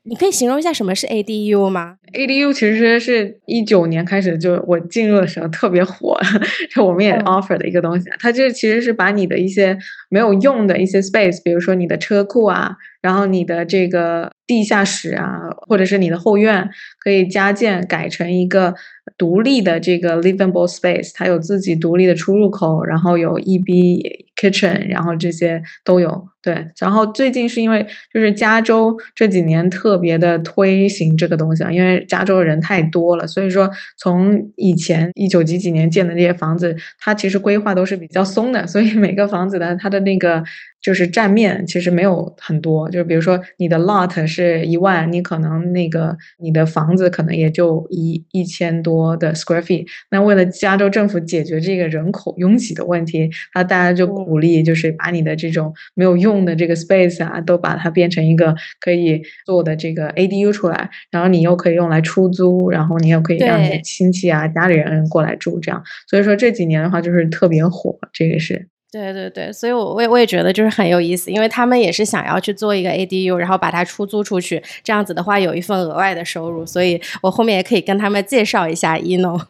[0.05, 6.17] 你可以形容一下什么是 ADU 吗？ADU 其实是一九年开始就我进入的时候特别火，
[6.75, 8.09] 就我们也 offer 的一个东西。
[8.19, 9.77] 它就其实是把你的一些
[10.09, 18.73] 没有用的一些 space，比如说你的车库啊，然后你的这个地下室啊，或者是你的后院，可以加建改成一个
[19.17, 26.27] 独立的这个 livable space，它有自己独立的出入口，然后有 EB kitchen，然后这些都有。
[26.41, 40.43] 对，然后最近是因为就是加州这几年特别的推行这个东西啊，因为加州人太多了，所以说从以前一九几几年建的那些房子，它其实规划都是比较松的，所以每个房子的它的那个。
[40.83, 49.85] 就是站面其实没有很多，就是比如说你的 lot 是一万，你可能那个你的房子可能也就一一千多的 square feet。
[50.11, 65.81] 那为了加州政府解决这个人口拥挤的问题，那大家就鼓励就是把你的这种没有用的这个 space 啊，都把它变成一个可以做的这个 ADU 出来，然后你又可以用来出租，然后你又可以让你的亲戚啊、家里人过来住，这样。
[66.09, 68.67] 所以说这几年的话就是特别火，这个是。
[68.93, 79.47] 对对对，所以我我也我也觉得就是很有意思，因为他们也是想要去做一个 ADU，然后把它出租出去，这样子的话有一份额外的收入，所以我后面也可以跟他们介绍一下 Eno，。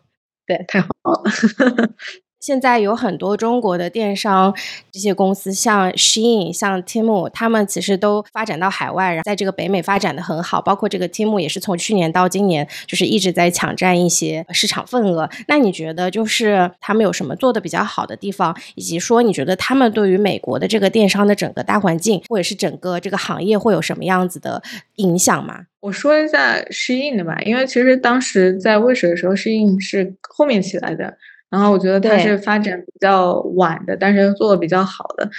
[0.47, 1.23] 对，太好了。
[2.43, 4.53] 现在有很多中国的电商
[4.91, 10.61] 这些公司，像 Shein、像 Temu，他们其实都发展到海外，然后在这个北美发展的很好。
[10.61, 15.29] 包括这个 Temu 也是从去年到今年，就是一直在抢占一些市场份额。
[15.47, 24.61] 那你觉得就是他们有什么做的比较好的地方，以及说你觉得他们对于美国的这个电商的整个大环境，或者是整个这个行业会有什么样子的
[24.97, 25.61] 影响吗？
[25.79, 31.17] 我说一下 Shein 的吧，因为其实当时在未水的时候，Shein 是后面起来的。
[31.53, 35.29] 然后我觉得它是发展比较晚的，但是做的比较好的。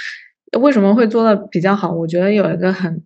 [0.61, 1.91] 为什么会做的比较好？
[1.91, 3.03] 我觉得有一个很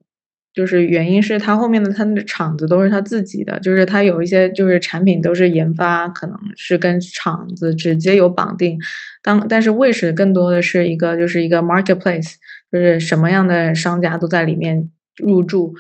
[0.52, 8.78] 就是原因是它后面的它的厂子都是他自己的，就是它有一些就是产品都是研发，可能是跟厂子直接有绑定。
[9.22, 12.34] 当但是卫士更多的是一个就是一个 marketplace，
[12.70, 15.72] 就是什么样的商家都在里面入驻。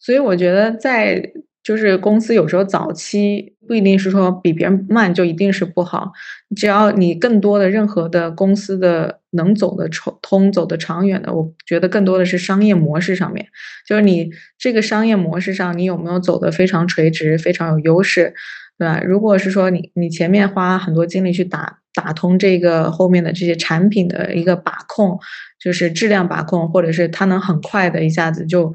[0.00, 1.30] 所以我觉得在。
[1.64, 6.12] 就是公司有时候早期不一定是说比别人慢就一定是不好，
[6.54, 9.88] 只要你更多的任何的公司的能走的
[10.20, 13.46] 通走的长远的，我觉得更多的是商业模式上面，
[13.88, 18.34] 就是你这个商业模式上你有没有走的非常垂直，非常有优势，
[18.78, 19.00] 对吧？
[19.02, 25.18] 如果是说你你前面花很多精力去打打通这个后面的这些产品的一个把控，
[25.58, 28.74] 就是质量把控，或者是它能很快的一下子就。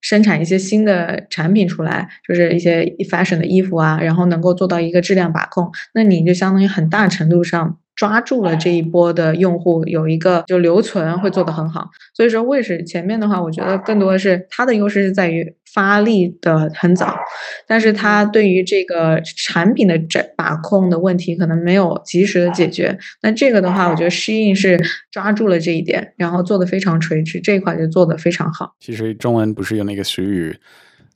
[0.00, 7.78] 生产一些新的产品出来，就是一些 fashion 的衣服啊，然后能够做到一个质量把控，那你就相当于很大程度上。
[7.98, 11.90] 抓住了这一波的用户，有一个就留存会做得很好。
[12.14, 17.16] 所以说，卫士前面的话，我觉得更多的是它的优势是在于发力的很早，
[17.64, 22.98] 但是它对于这个产品的这把控的问题可能没有及时的解决。
[23.22, 24.76] 那这个的话，我觉得适应是
[25.12, 28.74] 抓住了这一点，然后做的非常垂直，这一块就做的非常好。
[28.80, 30.58] 其实中文不是有那个俗语，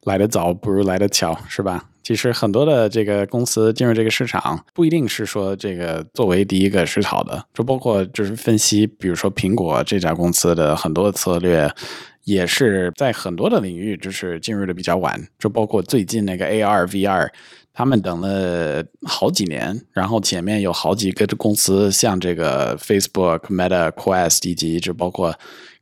[0.05, 1.87] 来得早不如来得巧，是吧？
[2.05, 11.69] 其实很多的这个公司进入这个市场，不一定是说这个作为第一个是好的，就包括就是分析，比如说苹果这家公司的很多的策略，
[12.25, 17.29] 也是在很多的领域就是进入的比较晚，就包括最近那个 AR VR，
[17.73, 25.35] 他们等了好几年，然后前面有好几个公司，像这个 Facebook、Meta、Quest，以及就包括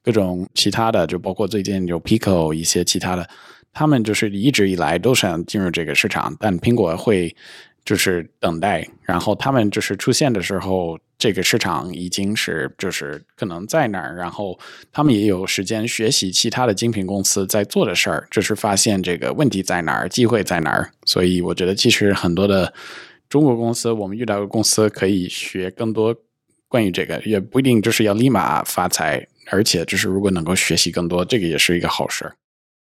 [0.02, 3.28] 各种其他的，就包括最近有 Pico 一些其他的。
[3.72, 7.32] 他们就是一直以来都想进入这个市场，但苹果会
[7.84, 14.58] 就是等待，然后他们就是出现的时候，这个市场已经是就是可能在那儿，然后
[14.92, 20.90] 他们也有时间学习其他的精品公司在做的事儿，就是发现这个问题在哪儿，机会在哪儿。
[21.04, 22.72] 所以我觉得其实很多的
[23.28, 26.14] 中国公司，我们遇到的公司可以学更多
[26.68, 32.30] 关于这个，也不一定就是要立马发财，而且就是如果能够学习更多，这个也是一个好事。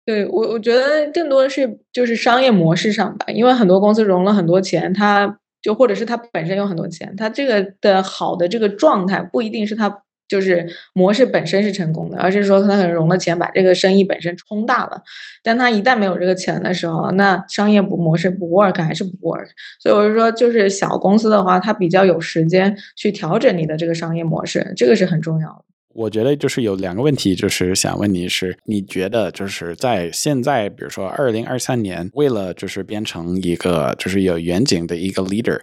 [0.07, 10.65] 对我，我觉得更多的是就是商业模式上吧，因为很多公司融了很多钱，它就或者是它本身有很多钱，它这个的好的这个状态不一定是它就是
[10.95, 15.03] 模式本身是成功的，而是说他可能融了钱把这个生意本身冲大了。
[15.43, 19.47] 但他一旦没有这个钱的时候，那商业模式不 work 还是不 work。
[19.81, 25.76] 所以我是说，就是小公司的话，它比较有时间去调整你的这个商业模式，这个是很重要的。
[25.97, 35.61] 我觉得就是有两个问题，就是想问你是，你觉得就是在现在，比如说二零二三年，为了就是变成一个就是有远景的一个 leader。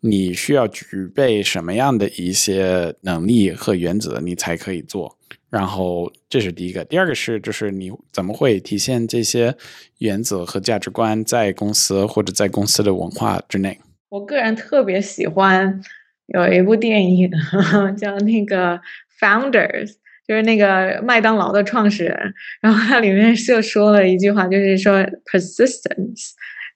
[0.00, 5.16] 你需要具备什么样的一些能力和原则，你才可以做？
[5.48, 9.56] 然后这是第一个，第二个是就是你怎么会体现这些
[9.98, 13.78] 原则和价值观在公司或者在公司的文化之内？
[14.10, 15.80] 我个人特别喜欢
[16.26, 17.30] 有一部电影
[17.96, 18.74] 叫那个
[19.20, 19.88] 《Founders》，
[20.26, 25.00] 就是那个麦当劳的创始人，然后他里面就说了一句话，就是说
[25.30, 26.32] “persistence”。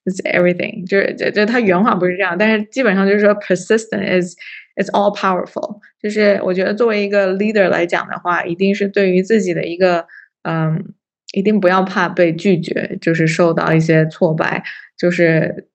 [0.06, 4.34] is everything，就是就就他原话不是这样，但是基本上就是说，persistent is
[4.76, 5.78] is all powerful。
[6.02, 10.06] 就是我觉得作为一个 leader 来讲的话，一定是对于自己的一个
[10.44, 10.94] 嗯，
[11.34, 14.62] 一定不要怕被拒绝，就是受到一些挫败，
[14.98, 15.66] 就是。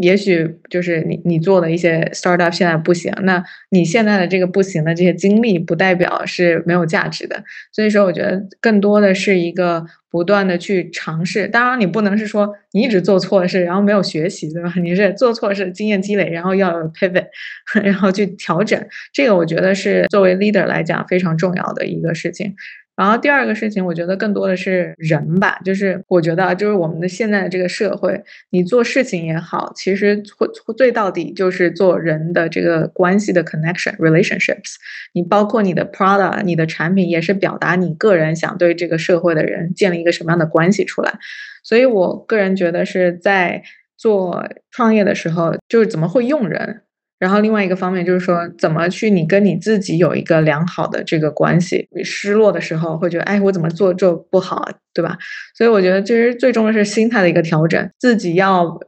[0.00, 7.42] 也许就是你你做的一些 startup 现在不行，那你现在的这个不行的这些经历，不代表是没有价值的。
[7.72, 11.48] 所以说，我觉得更多的是一个不断的去尝试。
[11.48, 14.72] 当然，你不能是说你一直做错事，然后没有学习，对吧？
[14.82, 17.26] 你是做错事，经验积累，然后要 pivot，
[17.82, 18.80] 然后去调整。
[19.12, 22.54] 这个我觉得是作为 leader 来讲非常重要的一个事情。
[22.98, 28.20] 然后第二个事情，我觉得更多的是人吧，就是我觉得就是我们的现在的这个社会，
[28.50, 34.74] 你做事情也好，其实会最到底就是做人的这个关系的 connection relationships。
[35.12, 41.14] 你包括你的 product，你的产品也是表达你个人想对这个社会的人建立一个什么样的关系出来。
[41.62, 43.62] 所以我个人觉得是在
[43.96, 46.82] 做创业的时候，就是怎么会用人。
[47.18, 51.88] 然后另外一个方面就是说，怎么去你跟你自己有一个良好的这个关系。
[51.96, 55.18] 你失落的时候会觉得，哎，我怎么做这不好，对吧？
[55.56, 58.78] 所以我觉得其实最终的是心态的一个调整，自己要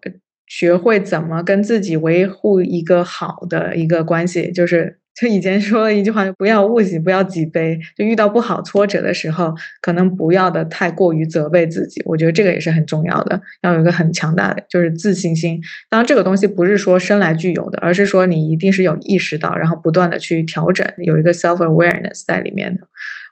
[0.47, 5.00] 学会怎么跟自己维护一个好的一个关系，就是。
[5.21, 7.79] 就以前说了一句话，不要物喜，不要己悲。
[7.95, 12.01] 就遇到不好挫折的时候，可能不要的太过于责备自己。
[12.07, 15.61] 我觉得这个也是很重要的，要有一个很强大的就是自信心。
[15.91, 22.81] 当然，这个东西不是说生来具有的，而是说你一定是有意识到，然后不断的去调整，有一个 self awareness 在里面的。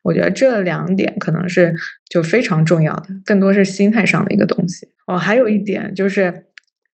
[0.03, 1.75] 我觉得这两点可能是
[2.11, 4.89] 就非常重要的，更多是心态上的一个东西。
[5.07, 6.45] 哦，还有一点就是。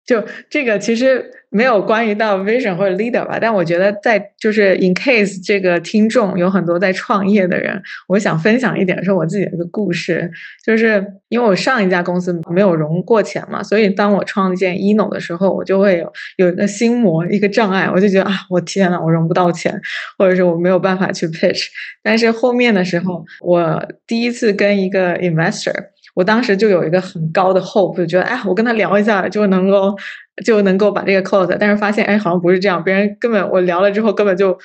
[0.05, 10.31] 就这个其实没有关于到 vision 或者 leader 吧，但我觉得在就是 in case 这个听众有很多在创业的人，我想分享一点是我自己的一个故事，
[10.65, 19.81] 就是因为我上一家公司没有融过钱嘛，所以当我创建 ino 的时候，我就会有有一个心魔一个障碍，我就觉得啊，我天呐，我融不到钱，
[20.19, 21.67] 或者是我没有办法去 pitch，
[22.03, 25.92] 但是后面的时候，我第一次跟一个 investor。
[26.15, 29.97] 我当时就有一个很高的 hope，就觉得哎，我跟他聊一下就能够
[30.45, 34.59] 就能够把这个 close，但是发现哎，好像不是这样，别人根本我聊了之后根本就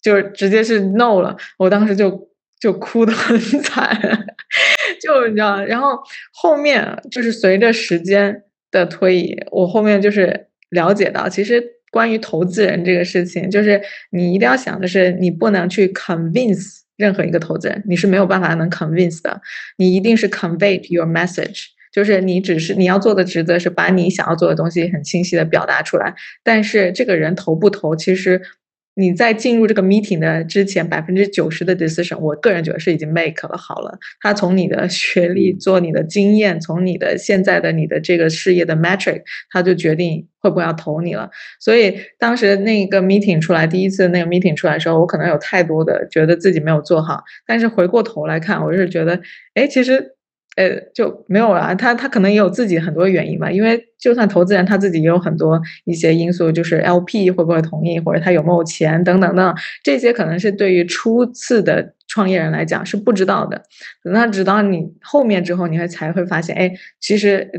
[0.00, 2.28] 就直接是 no 了，我当时就
[2.58, 3.98] 就哭得很惨，
[5.02, 5.98] 就你知道，然后
[6.32, 13.80] 后面就是随着时间的推移，我后面就是了解到，其实关于投资人这个事情，就是
[14.10, 16.85] 你一定要想的是，你不能去 convince。
[16.96, 19.40] 任何一个投资人，你是没有办法能 convince 的，
[19.76, 28.42] 你一定是 convey your message，就是你只是你要做的职责是把你想要做的东西很清晰的表达出来，但是这个人投不投，其实。
[28.98, 33.98] 你在进入这个 meeting 的之前，百分之九十的 decision，我个人觉得是已经 make 了好了。
[34.22, 39.20] 他从你的学历、做你的经验，从你的现在的你的这个事业的 metric，
[39.50, 41.28] 他就决定会不会要投你了。
[41.60, 49.20] 所以当时那个 meeting 出来，第一次那个 meeting 出来的时候，我可能有太多的觉得自己没有做好，但是回过头来看，我是觉得，
[49.52, 50.15] 哎，其实。
[50.56, 51.74] 呃，就没有了。
[51.76, 59.54] 他他可能也有自己很多原因吧，因为就算投资人他自己也有很多一些因素，就是 LP 会不会同意，或者他有没有钱等等等，
[59.84, 63.62] 这些可能是对于初次的创业人来讲是不知道的。
[64.04, 67.50] 那直到你后面之后，你会才会发现，哎，其实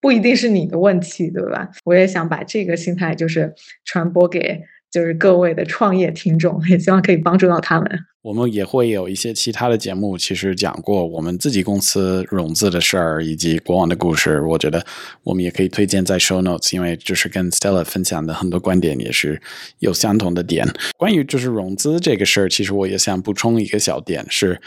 [0.00, 1.68] 不一定是你的问题，对吧？
[1.84, 3.54] 我也想把这个心态就是
[3.84, 4.62] 传播给。
[4.90, 7.86] 就是各位的创业听众，也希望可以帮助到他们。
[8.28, 14.38] 我们也会有一些其他的节目，其实讲过我们自己公司融资的事儿以及国王的故事。
[14.42, 14.84] 我觉得
[15.22, 19.40] 我们也可以推荐在 show notes，因为就是跟 Stella 分享的很多观点也是
[19.78, 20.68] 有相同的点。
[20.98, 24.60] 关于就是融资这个事儿，其实我也想补充一个小点是。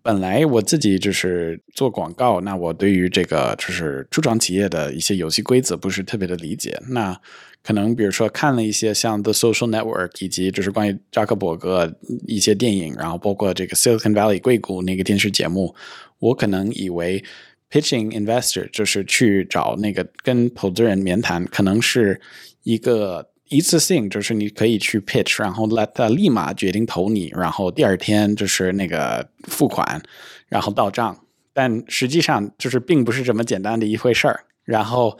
[0.00, 6.80] 本来我自己就是做广告，那我对于这个就是初创企业的一些游戏规则不是特别的理解。
[6.88, 7.14] 那
[7.68, 11.94] 可能比如说看了一些像《The Social Network》以及就是关于扎克伯格
[12.26, 15.74] 一些电影，然后包括这个 Silicon Valley 硅谷那个电视节目，
[16.18, 17.22] 我可能以为
[17.70, 22.18] pitching investor 就是去找那个跟投资人面谈，可能是
[22.62, 23.28] 一个。
[23.50, 30.02] 一次性就是你可以去 pitch，然后 let 他立马决定投你，然后第二天就是那个付款，
[30.48, 31.18] 然后到账。
[31.54, 34.44] 但实际上就是并不是这么简单的一回事儿。
[34.64, 35.18] 然后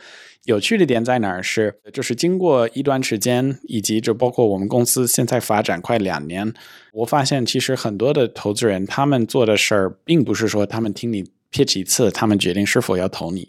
[0.49, 6.51] 有趣的点在哪儿是，就是经过一段时间，以及就包括我们公司现在发展快两年，
[6.91, 13.47] 我发现其实很多的投资人他们做的事儿，并不是说他们听你 pitch 一次，他们决定是否要投你。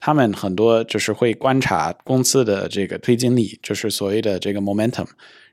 [0.00, 5.06] 他们很多就是会观察公司的这个推进力，就是所谓的这个 momentum，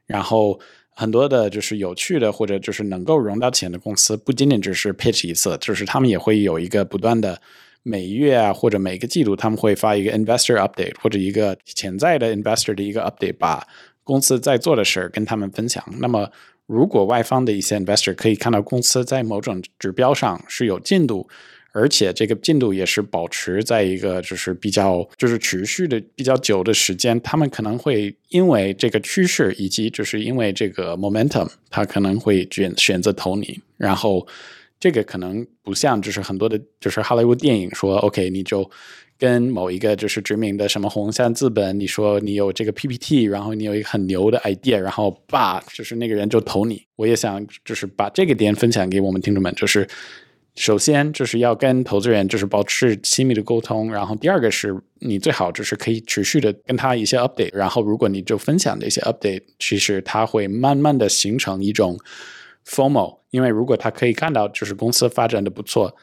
[0.07, 7.39] 然后很多的就是有趣的或者就是能够融到钱的公司，不仅仅只是 pitch 一次，就是他们也会有一个不断的
[7.87, 13.65] 每月啊或者每个季度他们会发一个 investor update 或者一个潜在的 investor 的一个 update，把
[14.03, 15.83] 公司在做的事儿跟他们分享。
[15.99, 16.29] 那么
[16.65, 21.27] 如果外方的一些 investor 可以看到公司在某种指标上是有进度。
[21.73, 33.59] 而且这个进度也是保持在一个就是比较就是持续的比较久的时间，他们可能会因为这个趋势以及就是因为这个 momentum，他可能会选选择投你。
[33.75, 34.25] 然后
[34.79, 38.69] 这个可能不像就是很多的，就是好莱坞电影说 OK，你就
[39.17, 46.83] 跟某一个就是知名的什么红杉资本，你说你有这个 PPT，然后你有一个很牛的 idea，然后吧，就是那个人就投你。
[46.95, 49.87] 我也想就是把这个点分享给我们听众们，就是。
[50.59, 61.95] 首先就是要跟投资人就是保持亲密的沟通，然后第二个是你最好就是可以持续的跟他一些 update，然后如果你就分享的一些 update，其实他会慢慢的形成一种
[62.67, 65.95] formal，因为如果他可以看到就是公司发展的不错，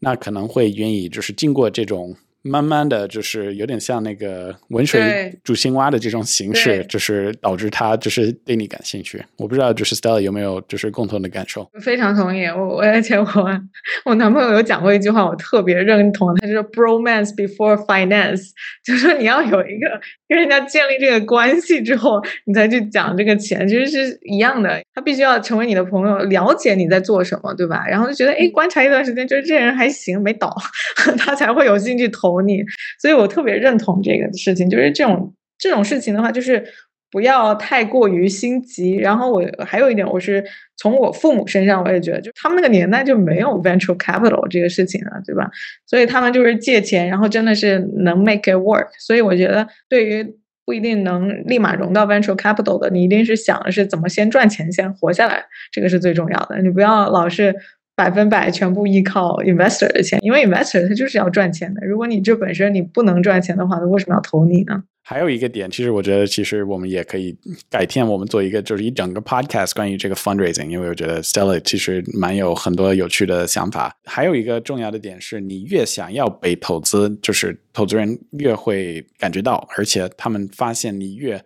[0.00, 2.14] 那可能会愿意就是经过这种。
[2.42, 9.22] 慢慢的就是有点像那个温水煮青蛙的这种形式，就是导致他就是对你感兴趣。
[9.36, 11.68] 我不知道就是 Stella 有没有就是共同的感受。
[11.82, 13.26] 非常同意，我而且我
[14.04, 18.50] 我男朋友有讲过一句话，我特别认同，他就是 bromance before finance，
[18.84, 24.80] 就是说你要有一个跟人家建立这个关系之后，你再去讲这个钱，其实是一样的。
[24.94, 27.84] 他必须要成为你的朋友，了解你在做什么，对吧？
[27.86, 30.54] 然后就觉得哎，观察一段时间，觉得这人还行，没倒，
[31.18, 32.29] 他才会有兴趣投。
[32.30, 32.62] 投你，
[33.00, 34.68] 所以我特别认同这个事情。
[34.70, 36.64] 就是这种这种事情的话，就是
[37.10, 38.96] 不要太过于心急。
[38.96, 40.44] 然后我还有一点，我是
[40.76, 45.50] 从我父母身上，我也觉得，就他们那个年代就没有 venture capital 这个事情了，对吧？
[45.86, 48.88] 所以他们就是借钱，然后真的是能 make it work。
[48.98, 50.24] 所以我觉得，对于
[50.64, 56.62] 不一定能立马融到 venture capital 的，你一定是想的是怎么先赚钱，先活下来，这个是最重要的。
[56.62, 57.54] 你不要老是。
[58.00, 61.86] 百分百全部依靠 investor 的钱，因为 investor 他就是要赚钱的。
[61.86, 64.82] 如果你这本身你不能赚钱的话，那为什么要投你呢？
[65.02, 67.36] 还有一个点，其实我觉得，其实我们也可以
[67.68, 73.94] 改天我们做一个，就是一整个 podcast 关于这个 fundraising，因为我觉得 Stella 其实蛮有很多有趣的想法。
[74.04, 81.38] 还有一个重要的点是，你越想要被投资，就是投资人越会感觉到，而且他们发现你越。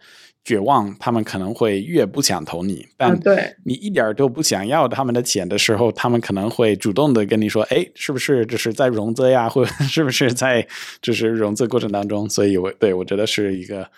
[0.45, 2.87] 绝望，他们可能会越不想投你。
[2.99, 9.49] 但对你一点都不想要他们的钱的时候，他们可能会主动的跟你说：“哎，是不是就是在融资呀？
[9.49, 10.67] 或是不是在
[11.01, 13.89] 就是融资过程当中？”所以，我对我觉得是一个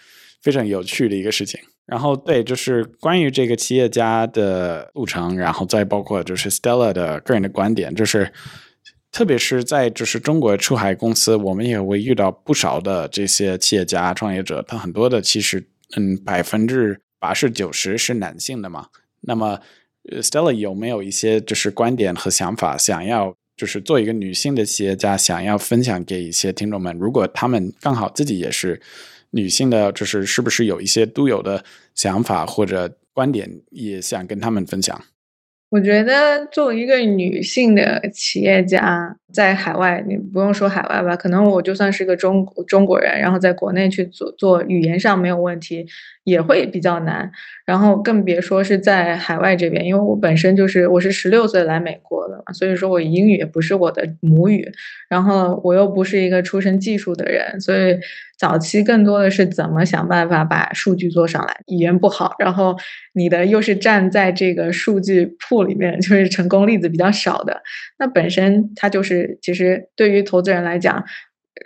[0.40, 1.58] 非常有趣的一个事情。
[1.84, 8.32] 然后，对，就是关于这个企业家的路程，然后再包括就是 Stella 的个人的观点，就是
[9.10, 15.66] 特别是在就是中国出海公司，我们也会遇到不少的这些企业家创业者，他很多的其实。
[15.94, 18.88] 嗯，百分之八十九十是男性的嘛？
[19.20, 19.60] 那么
[20.20, 26.96] ，Stella 有没有一些就是观点和想法，想要就是做一个女性的企业家，想要分享给一些听众们？
[26.98, 28.80] 如果他们刚好自己也是
[29.30, 31.64] 女性的，就是是不是有一些独有的
[31.94, 35.02] 想法或者观点，也想跟他们分享？
[35.70, 45.84] 我觉得作为一个女性的企业家，在海外，你不用说海外吧，可能我就算是个中中国人，然后在国内去做做语言上没有问题。
[46.26, 47.30] 也会比较难，
[47.64, 54.68] 然后更别说是在海外这边，因为我本身就是我是十六岁来美国的嘛，所以说我英语也不是我的母语，
[55.08, 57.96] 然后我又不是一个出身技术的人，所以
[58.36, 61.56] 早期更多的是怎么想办法把数据做上来。
[61.68, 62.76] 语言不好，然后
[63.12, 67.62] 你的又是站在这个数据库里面，就是成功例子比较少的，
[68.00, 71.04] 那本身它就是其实对于投资人来讲。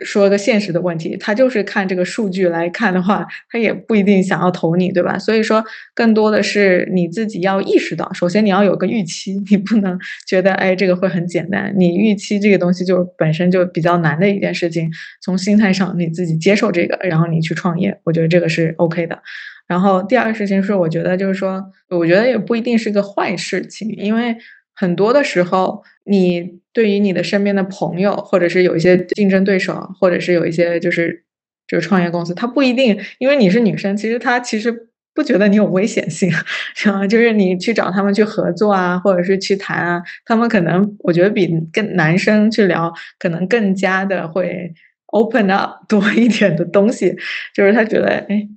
[0.05, 5.18] 说个现实的问题，他就是看这个数据来看的话，他也不一定想要投你，对吧？
[5.18, 5.64] 所以说，
[5.95, 14.91] 更多的是你自己要意识到，首先你要有个预期，你不能觉得哎这个会很简单，你预期这个东西就本身就比较难的一件事情。
[15.20, 19.20] 从心态上你自己接受这个，然后你去创业，我觉得这个是 OK 的。
[19.66, 24.36] 然后第二个事情是，我觉得就是说，我觉得也不一定是个坏事情，因为
[24.81, 26.59] 很多的时候你。
[26.72, 31.24] 对于你的身边的朋友，或者是有一些竞争对手，或者是有一些就是
[31.66, 34.72] 就是创业公司，他不一定因为你是女生，其实他其实
[35.12, 36.31] 不觉得你有危险性，
[36.76, 37.05] 是吧？
[37.09, 44.72] 就是你去找他们去合作啊，或者是去谈啊，他们可能我觉得比跟男生去聊，可能更加的会
[45.07, 47.16] open up 多一点的东西，
[47.53, 48.49] 就是他觉得哎。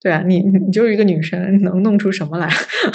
[0.00, 2.48] 对啊，你你就是一个女生，能弄出什么来，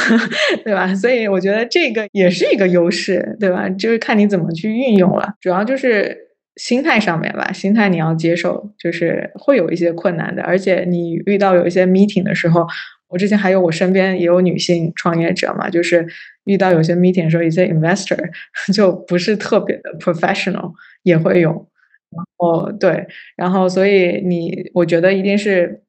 [0.63, 0.93] 对吧？
[0.95, 3.67] 所以我觉得这个也是一个优势，对吧？
[3.77, 6.17] 就是看你怎么去运用了，主要就是
[6.55, 7.51] 心态上面吧。
[7.51, 12.65] 心态你要接受，就是会有一些困难的，而且你遇到有一些 meeting 的时候，
[13.09, 16.07] 我之前还有我身边也有女性创业者嘛，就是
[16.45, 18.17] 遇到有些 meeting 的时候，一些 investor
[18.73, 20.71] 就不是特别的 professional
[21.03, 25.81] 也会有，然后对，然后所以你我觉得一定是。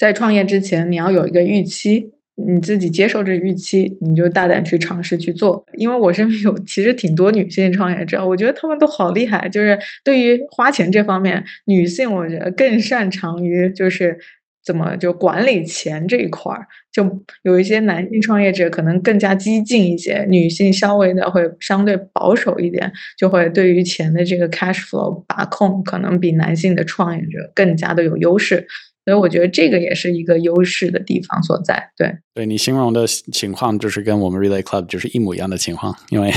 [0.00, 5.62] 在创业之前，你要有一个预期，你自己接受这预期，你就大胆去尝试去做。
[5.76, 9.46] 因为我身边有其实挺多女性创业者，我觉得她们都好厉害。
[9.50, 14.18] 就是对于花钱这方面，女性我觉得更擅长于就是
[14.64, 16.66] 怎么就管理钱这一块儿。
[16.90, 28.66] 就有一些男性创业者可能更加激进一些，女性稍微的会相对保守一点，就会对于钱的这个 cash flow 把控，可能比男性的创业者更加的有优势。
[29.04, 31.90] 所以我觉得这个也是一个优势的地方所在。
[31.96, 36.30] 对，对你形容的情况就是跟我们 Relay Club 就是一模一样的情况，因为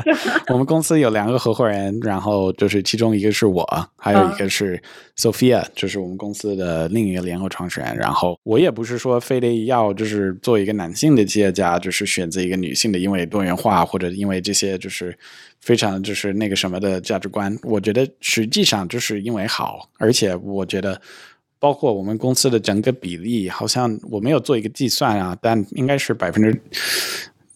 [0.52, 3.66] 我们公司有两个合伙人，然后就是其中一个是我，
[3.96, 4.80] 还有一个是
[5.16, 7.96] Sophia，就是我们公司的另一个联合创始人。
[7.96, 15.16] 然后我也不是说非得要就是做一个男性的企业家，就是选择一个女性的，因为多元化或者因为这些就是
[15.60, 17.56] 非常就是那个什么的价值观。
[17.62, 21.00] 我觉得实际上就是因为好，而且我觉得。
[21.60, 26.60] 包括我们公司的整个比例，好像我没有做一个计算啊，但应该是百分之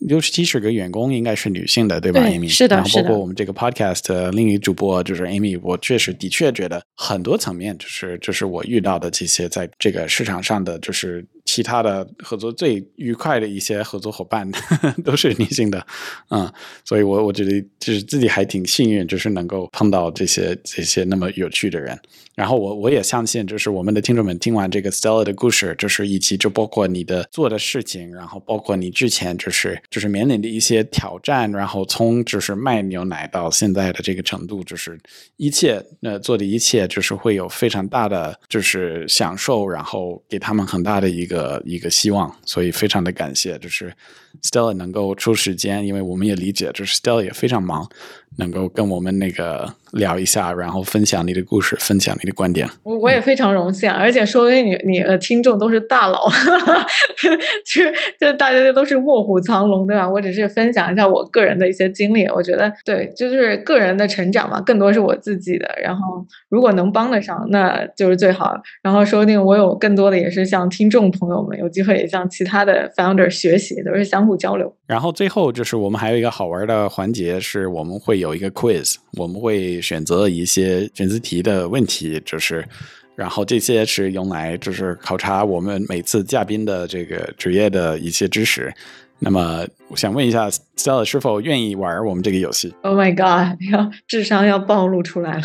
[0.00, 2.46] 六十七十个员工应该是女性的，对吧，Amy？
[2.46, 14.46] 是的，然后包括我们这个 Podcast 另一主播就是 Amy，我确实的确觉得很多层面，就是就是我遇到的这些在这个市场上的，就是其他的合作最愉快的一些合作伙伴
[15.02, 15.86] 都是女性的，
[16.28, 16.52] 嗯，
[16.84, 21.98] 所以我我觉得就是自己还挺幸运，就是能够碰到这些这些那么有趣的人。
[22.34, 34.98] 然后我我也相信，就是我们的听众们听完这个 Stella 的故事，就是以及就包括你的做的事情，然后包括你之前就是就是面临的一些挑战，然后从就是卖牛奶到现在的这个程度，就是
[35.36, 43.94] 一切呃做的一切，就是会有非常大的就是享受，然后给他们很大的一个一个希望，所以非常的感谢，就是
[44.42, 47.88] Stella 能够抽时间，因为我们也理解，就是 Stella 也非常忙。
[48.36, 52.68] 能够跟我们那个聊一下，然后分享你的故事，分享你的观点。
[52.82, 56.28] 我我也非常荣幸，而且说明你你的听众都是大佬，
[57.64, 57.80] 就
[58.20, 60.08] 就大家都是卧虎藏龙，对吧？
[60.08, 65.68] 我只是分享一下我个人的一些经历，我觉得对，就是个人的成长嘛，更多是我自己的。
[65.82, 68.54] 然后如果能帮得上，那就是最好。
[68.82, 74.74] 然后说不定我有更多的也是向听众朋友们有机会也向其他的 founder 学习，都是相互交流。
[74.86, 82.66] 然后最后就是我们还有一个好玩的环节，是我们会有一个 quiz，我们会选择一些选择题的问题，就是，
[83.14, 88.74] 然后这些是用来就是考察我们每次嘉宾的这个职业的一些知识。
[89.20, 95.42] 那么我想问一下，Stella 是否愿意玩我们这个游戏？Oh my god，要智商要暴露出来了，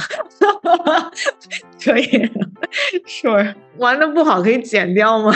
[1.81, 2.29] 可以，
[3.07, 5.33] Sure，玩的不好可以剪掉吗？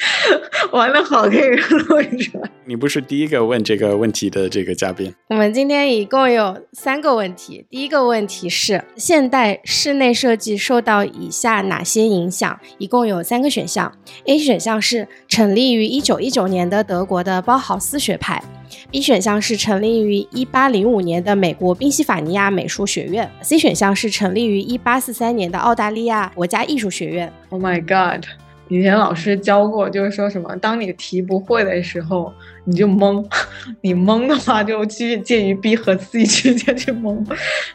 [0.72, 2.50] 玩的好可以录出来。
[2.64, 5.14] 你不是第一个问这个问题的这个嘉宾。
[5.28, 7.66] 我们今天一共有三个问题。
[7.70, 12.58] 第一个问题是：现代室内设计受到以下哪些影响？
[12.78, 13.92] 一共有三个选项。
[14.26, 18.42] A 选项是成立于一九一九年的德国的包豪斯学派。
[18.90, 23.30] B 选项是成立于一八零五年的美国宾夕法尼亚美术学院。
[23.40, 27.32] C 选项是成立于一八四三年的澳大利亚国家艺术学院。
[27.48, 28.26] Oh my god！
[28.68, 32.32] 以前老师教过，就是说什么，当你题不会的时候，
[32.64, 33.26] 你就蒙，
[33.80, 37.26] 你蒙的话就去介于 B 和 C 之间去蒙，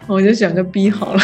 [0.07, 1.21] 我就选个 B 好了。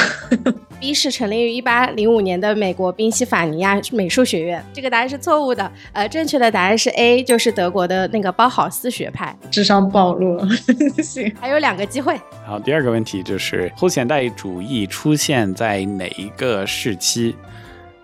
[0.80, 4.64] B 是成立于一八零五年的美国宾夕法尼亚美术学院。
[4.74, 5.70] 这个答案是错误的。
[5.92, 9.38] 呃，正确的答案是 A，就是德国的那个包豪斯学派。
[9.52, 10.48] 智商暴露了，
[11.04, 11.32] 行。
[11.40, 12.18] 还有两个机会。
[12.46, 17.36] 好，第二个问题就是后现代主义出现在哪一个时期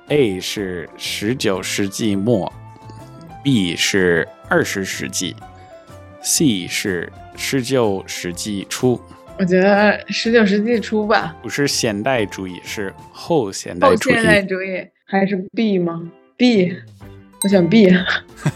[0.08, 2.52] ？A 是十九世纪末
[3.44, 5.36] ，B 是二十世纪
[6.22, 9.00] ，C 是十九世纪初。
[9.38, 14.14] 我觉得十九世纪初吧，不是现代主义，是后现代主义。
[14.14, 16.74] 后现代主义还是 B 吗？B，
[17.44, 17.92] 我选 B。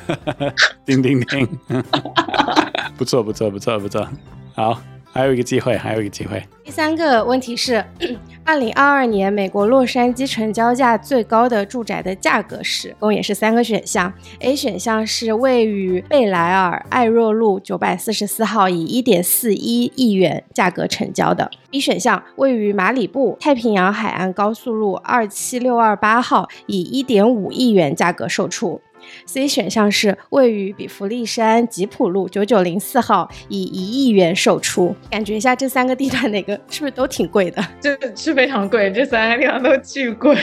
[0.86, 1.48] 叮叮叮，
[2.98, 4.08] 不错不错不错不错，
[4.54, 4.82] 好。
[5.12, 6.42] 还有一个机会，还有一个机会。
[6.64, 7.84] 第三个问题是，
[8.46, 14.14] 二零二二年美国洛杉矶成交价最高的住宅的价格是，共也是三个选项。
[14.40, 21.50] A 选项是位于贝莱尔艾若路九百四十四号，以一点四一亿元价格成交的。
[21.72, 28.80] B 选项位于马里布太平洋海岸高速路二七六二八号，以一点五亿元价格售出。
[29.26, 34.96] C 选项是位于比弗利山吉普路九九零四号，以一亿元售出。
[35.10, 37.66] 感觉一下这三个地段哪个是不是都挺贵的？
[37.80, 40.36] 就是非常贵，这三个地方都巨贵。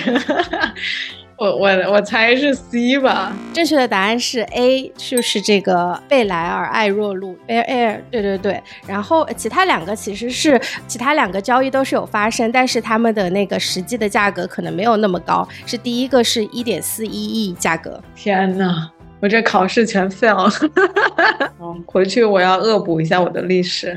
[1.39, 8.63] 我我我猜是 C 吧，正确的答案是 A，就是这个贝莱尔艾若露 Air Air，对对对。
[8.87, 15.47] 然后其他两个其实是其他两个交易都是有发生，但是他们的那个实际的价格可能没有那么高。
[15.67, 18.01] 是第一个是一点四一亿价格。
[18.15, 18.89] 天呐，
[19.21, 20.51] 我这考试全 fail 了。
[21.85, 23.95] 回去我要恶补一下我的历史。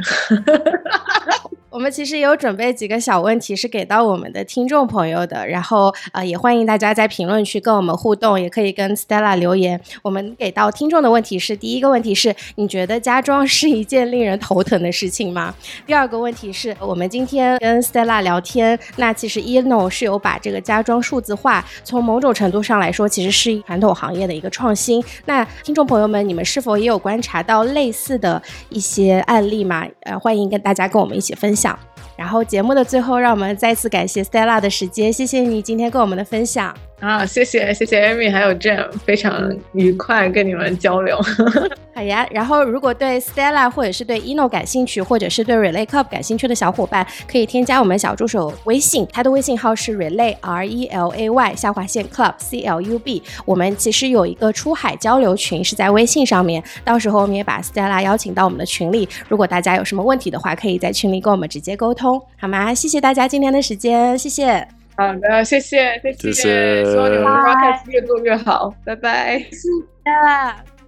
[1.79, 9.79] 我们其实也有准备几个小问题是给到我们的听众朋友的，然后呃也欢迎大家在评论区跟我们互动，也可以跟 Stella 留言。
[10.01, 15.55] 我们给到听众的问题是：第一个问题是，你觉得家装是一件令人头疼的事情吗？
[15.87, 25.01] 第二个问题是我们今天跟 Stella 聊天，那其实 Eno 是有把这个家装数字化，从某种程度上来说，其实是传统行业的一个创新。
[25.23, 29.87] 那听众朋友们，你们是否也有观察到类似的一些案例吗？
[30.01, 31.68] 呃，欢迎跟大家跟我们一起分享。
[32.15, 36.75] 然后节目的最后，让我们再次感谢 Stella 的时间，谢谢你今天跟我们的分享。
[36.99, 41.17] 啊，谢谢谢谢 Amy 还有 Jam，非常愉快跟你们交流。
[41.95, 52.05] 好呀，然后如果对 Stella 或者是对 Eno 感兴趣，或者是对 Relay Club 感兴趣的小伙伴，可以添加我们小助手微信，他的微信号是 Relay R E L A Y 下划线
[52.07, 53.21] Club C L U B。
[53.45, 59.07] 我们其实有一个出海交流群是在微信上面，到时候我们也把 Stella 邀请到我们的群里。
[59.27, 62.73] 如果大家有什么问题的话，可以在群里跟我们直接沟通，好吗？
[62.73, 64.78] 谢谢大家今天的时间，谢谢。
[64.99, 70.78] 好的，谢谢，谢谢，希望你们的 podcast 越做越好，拜拜，谢谢。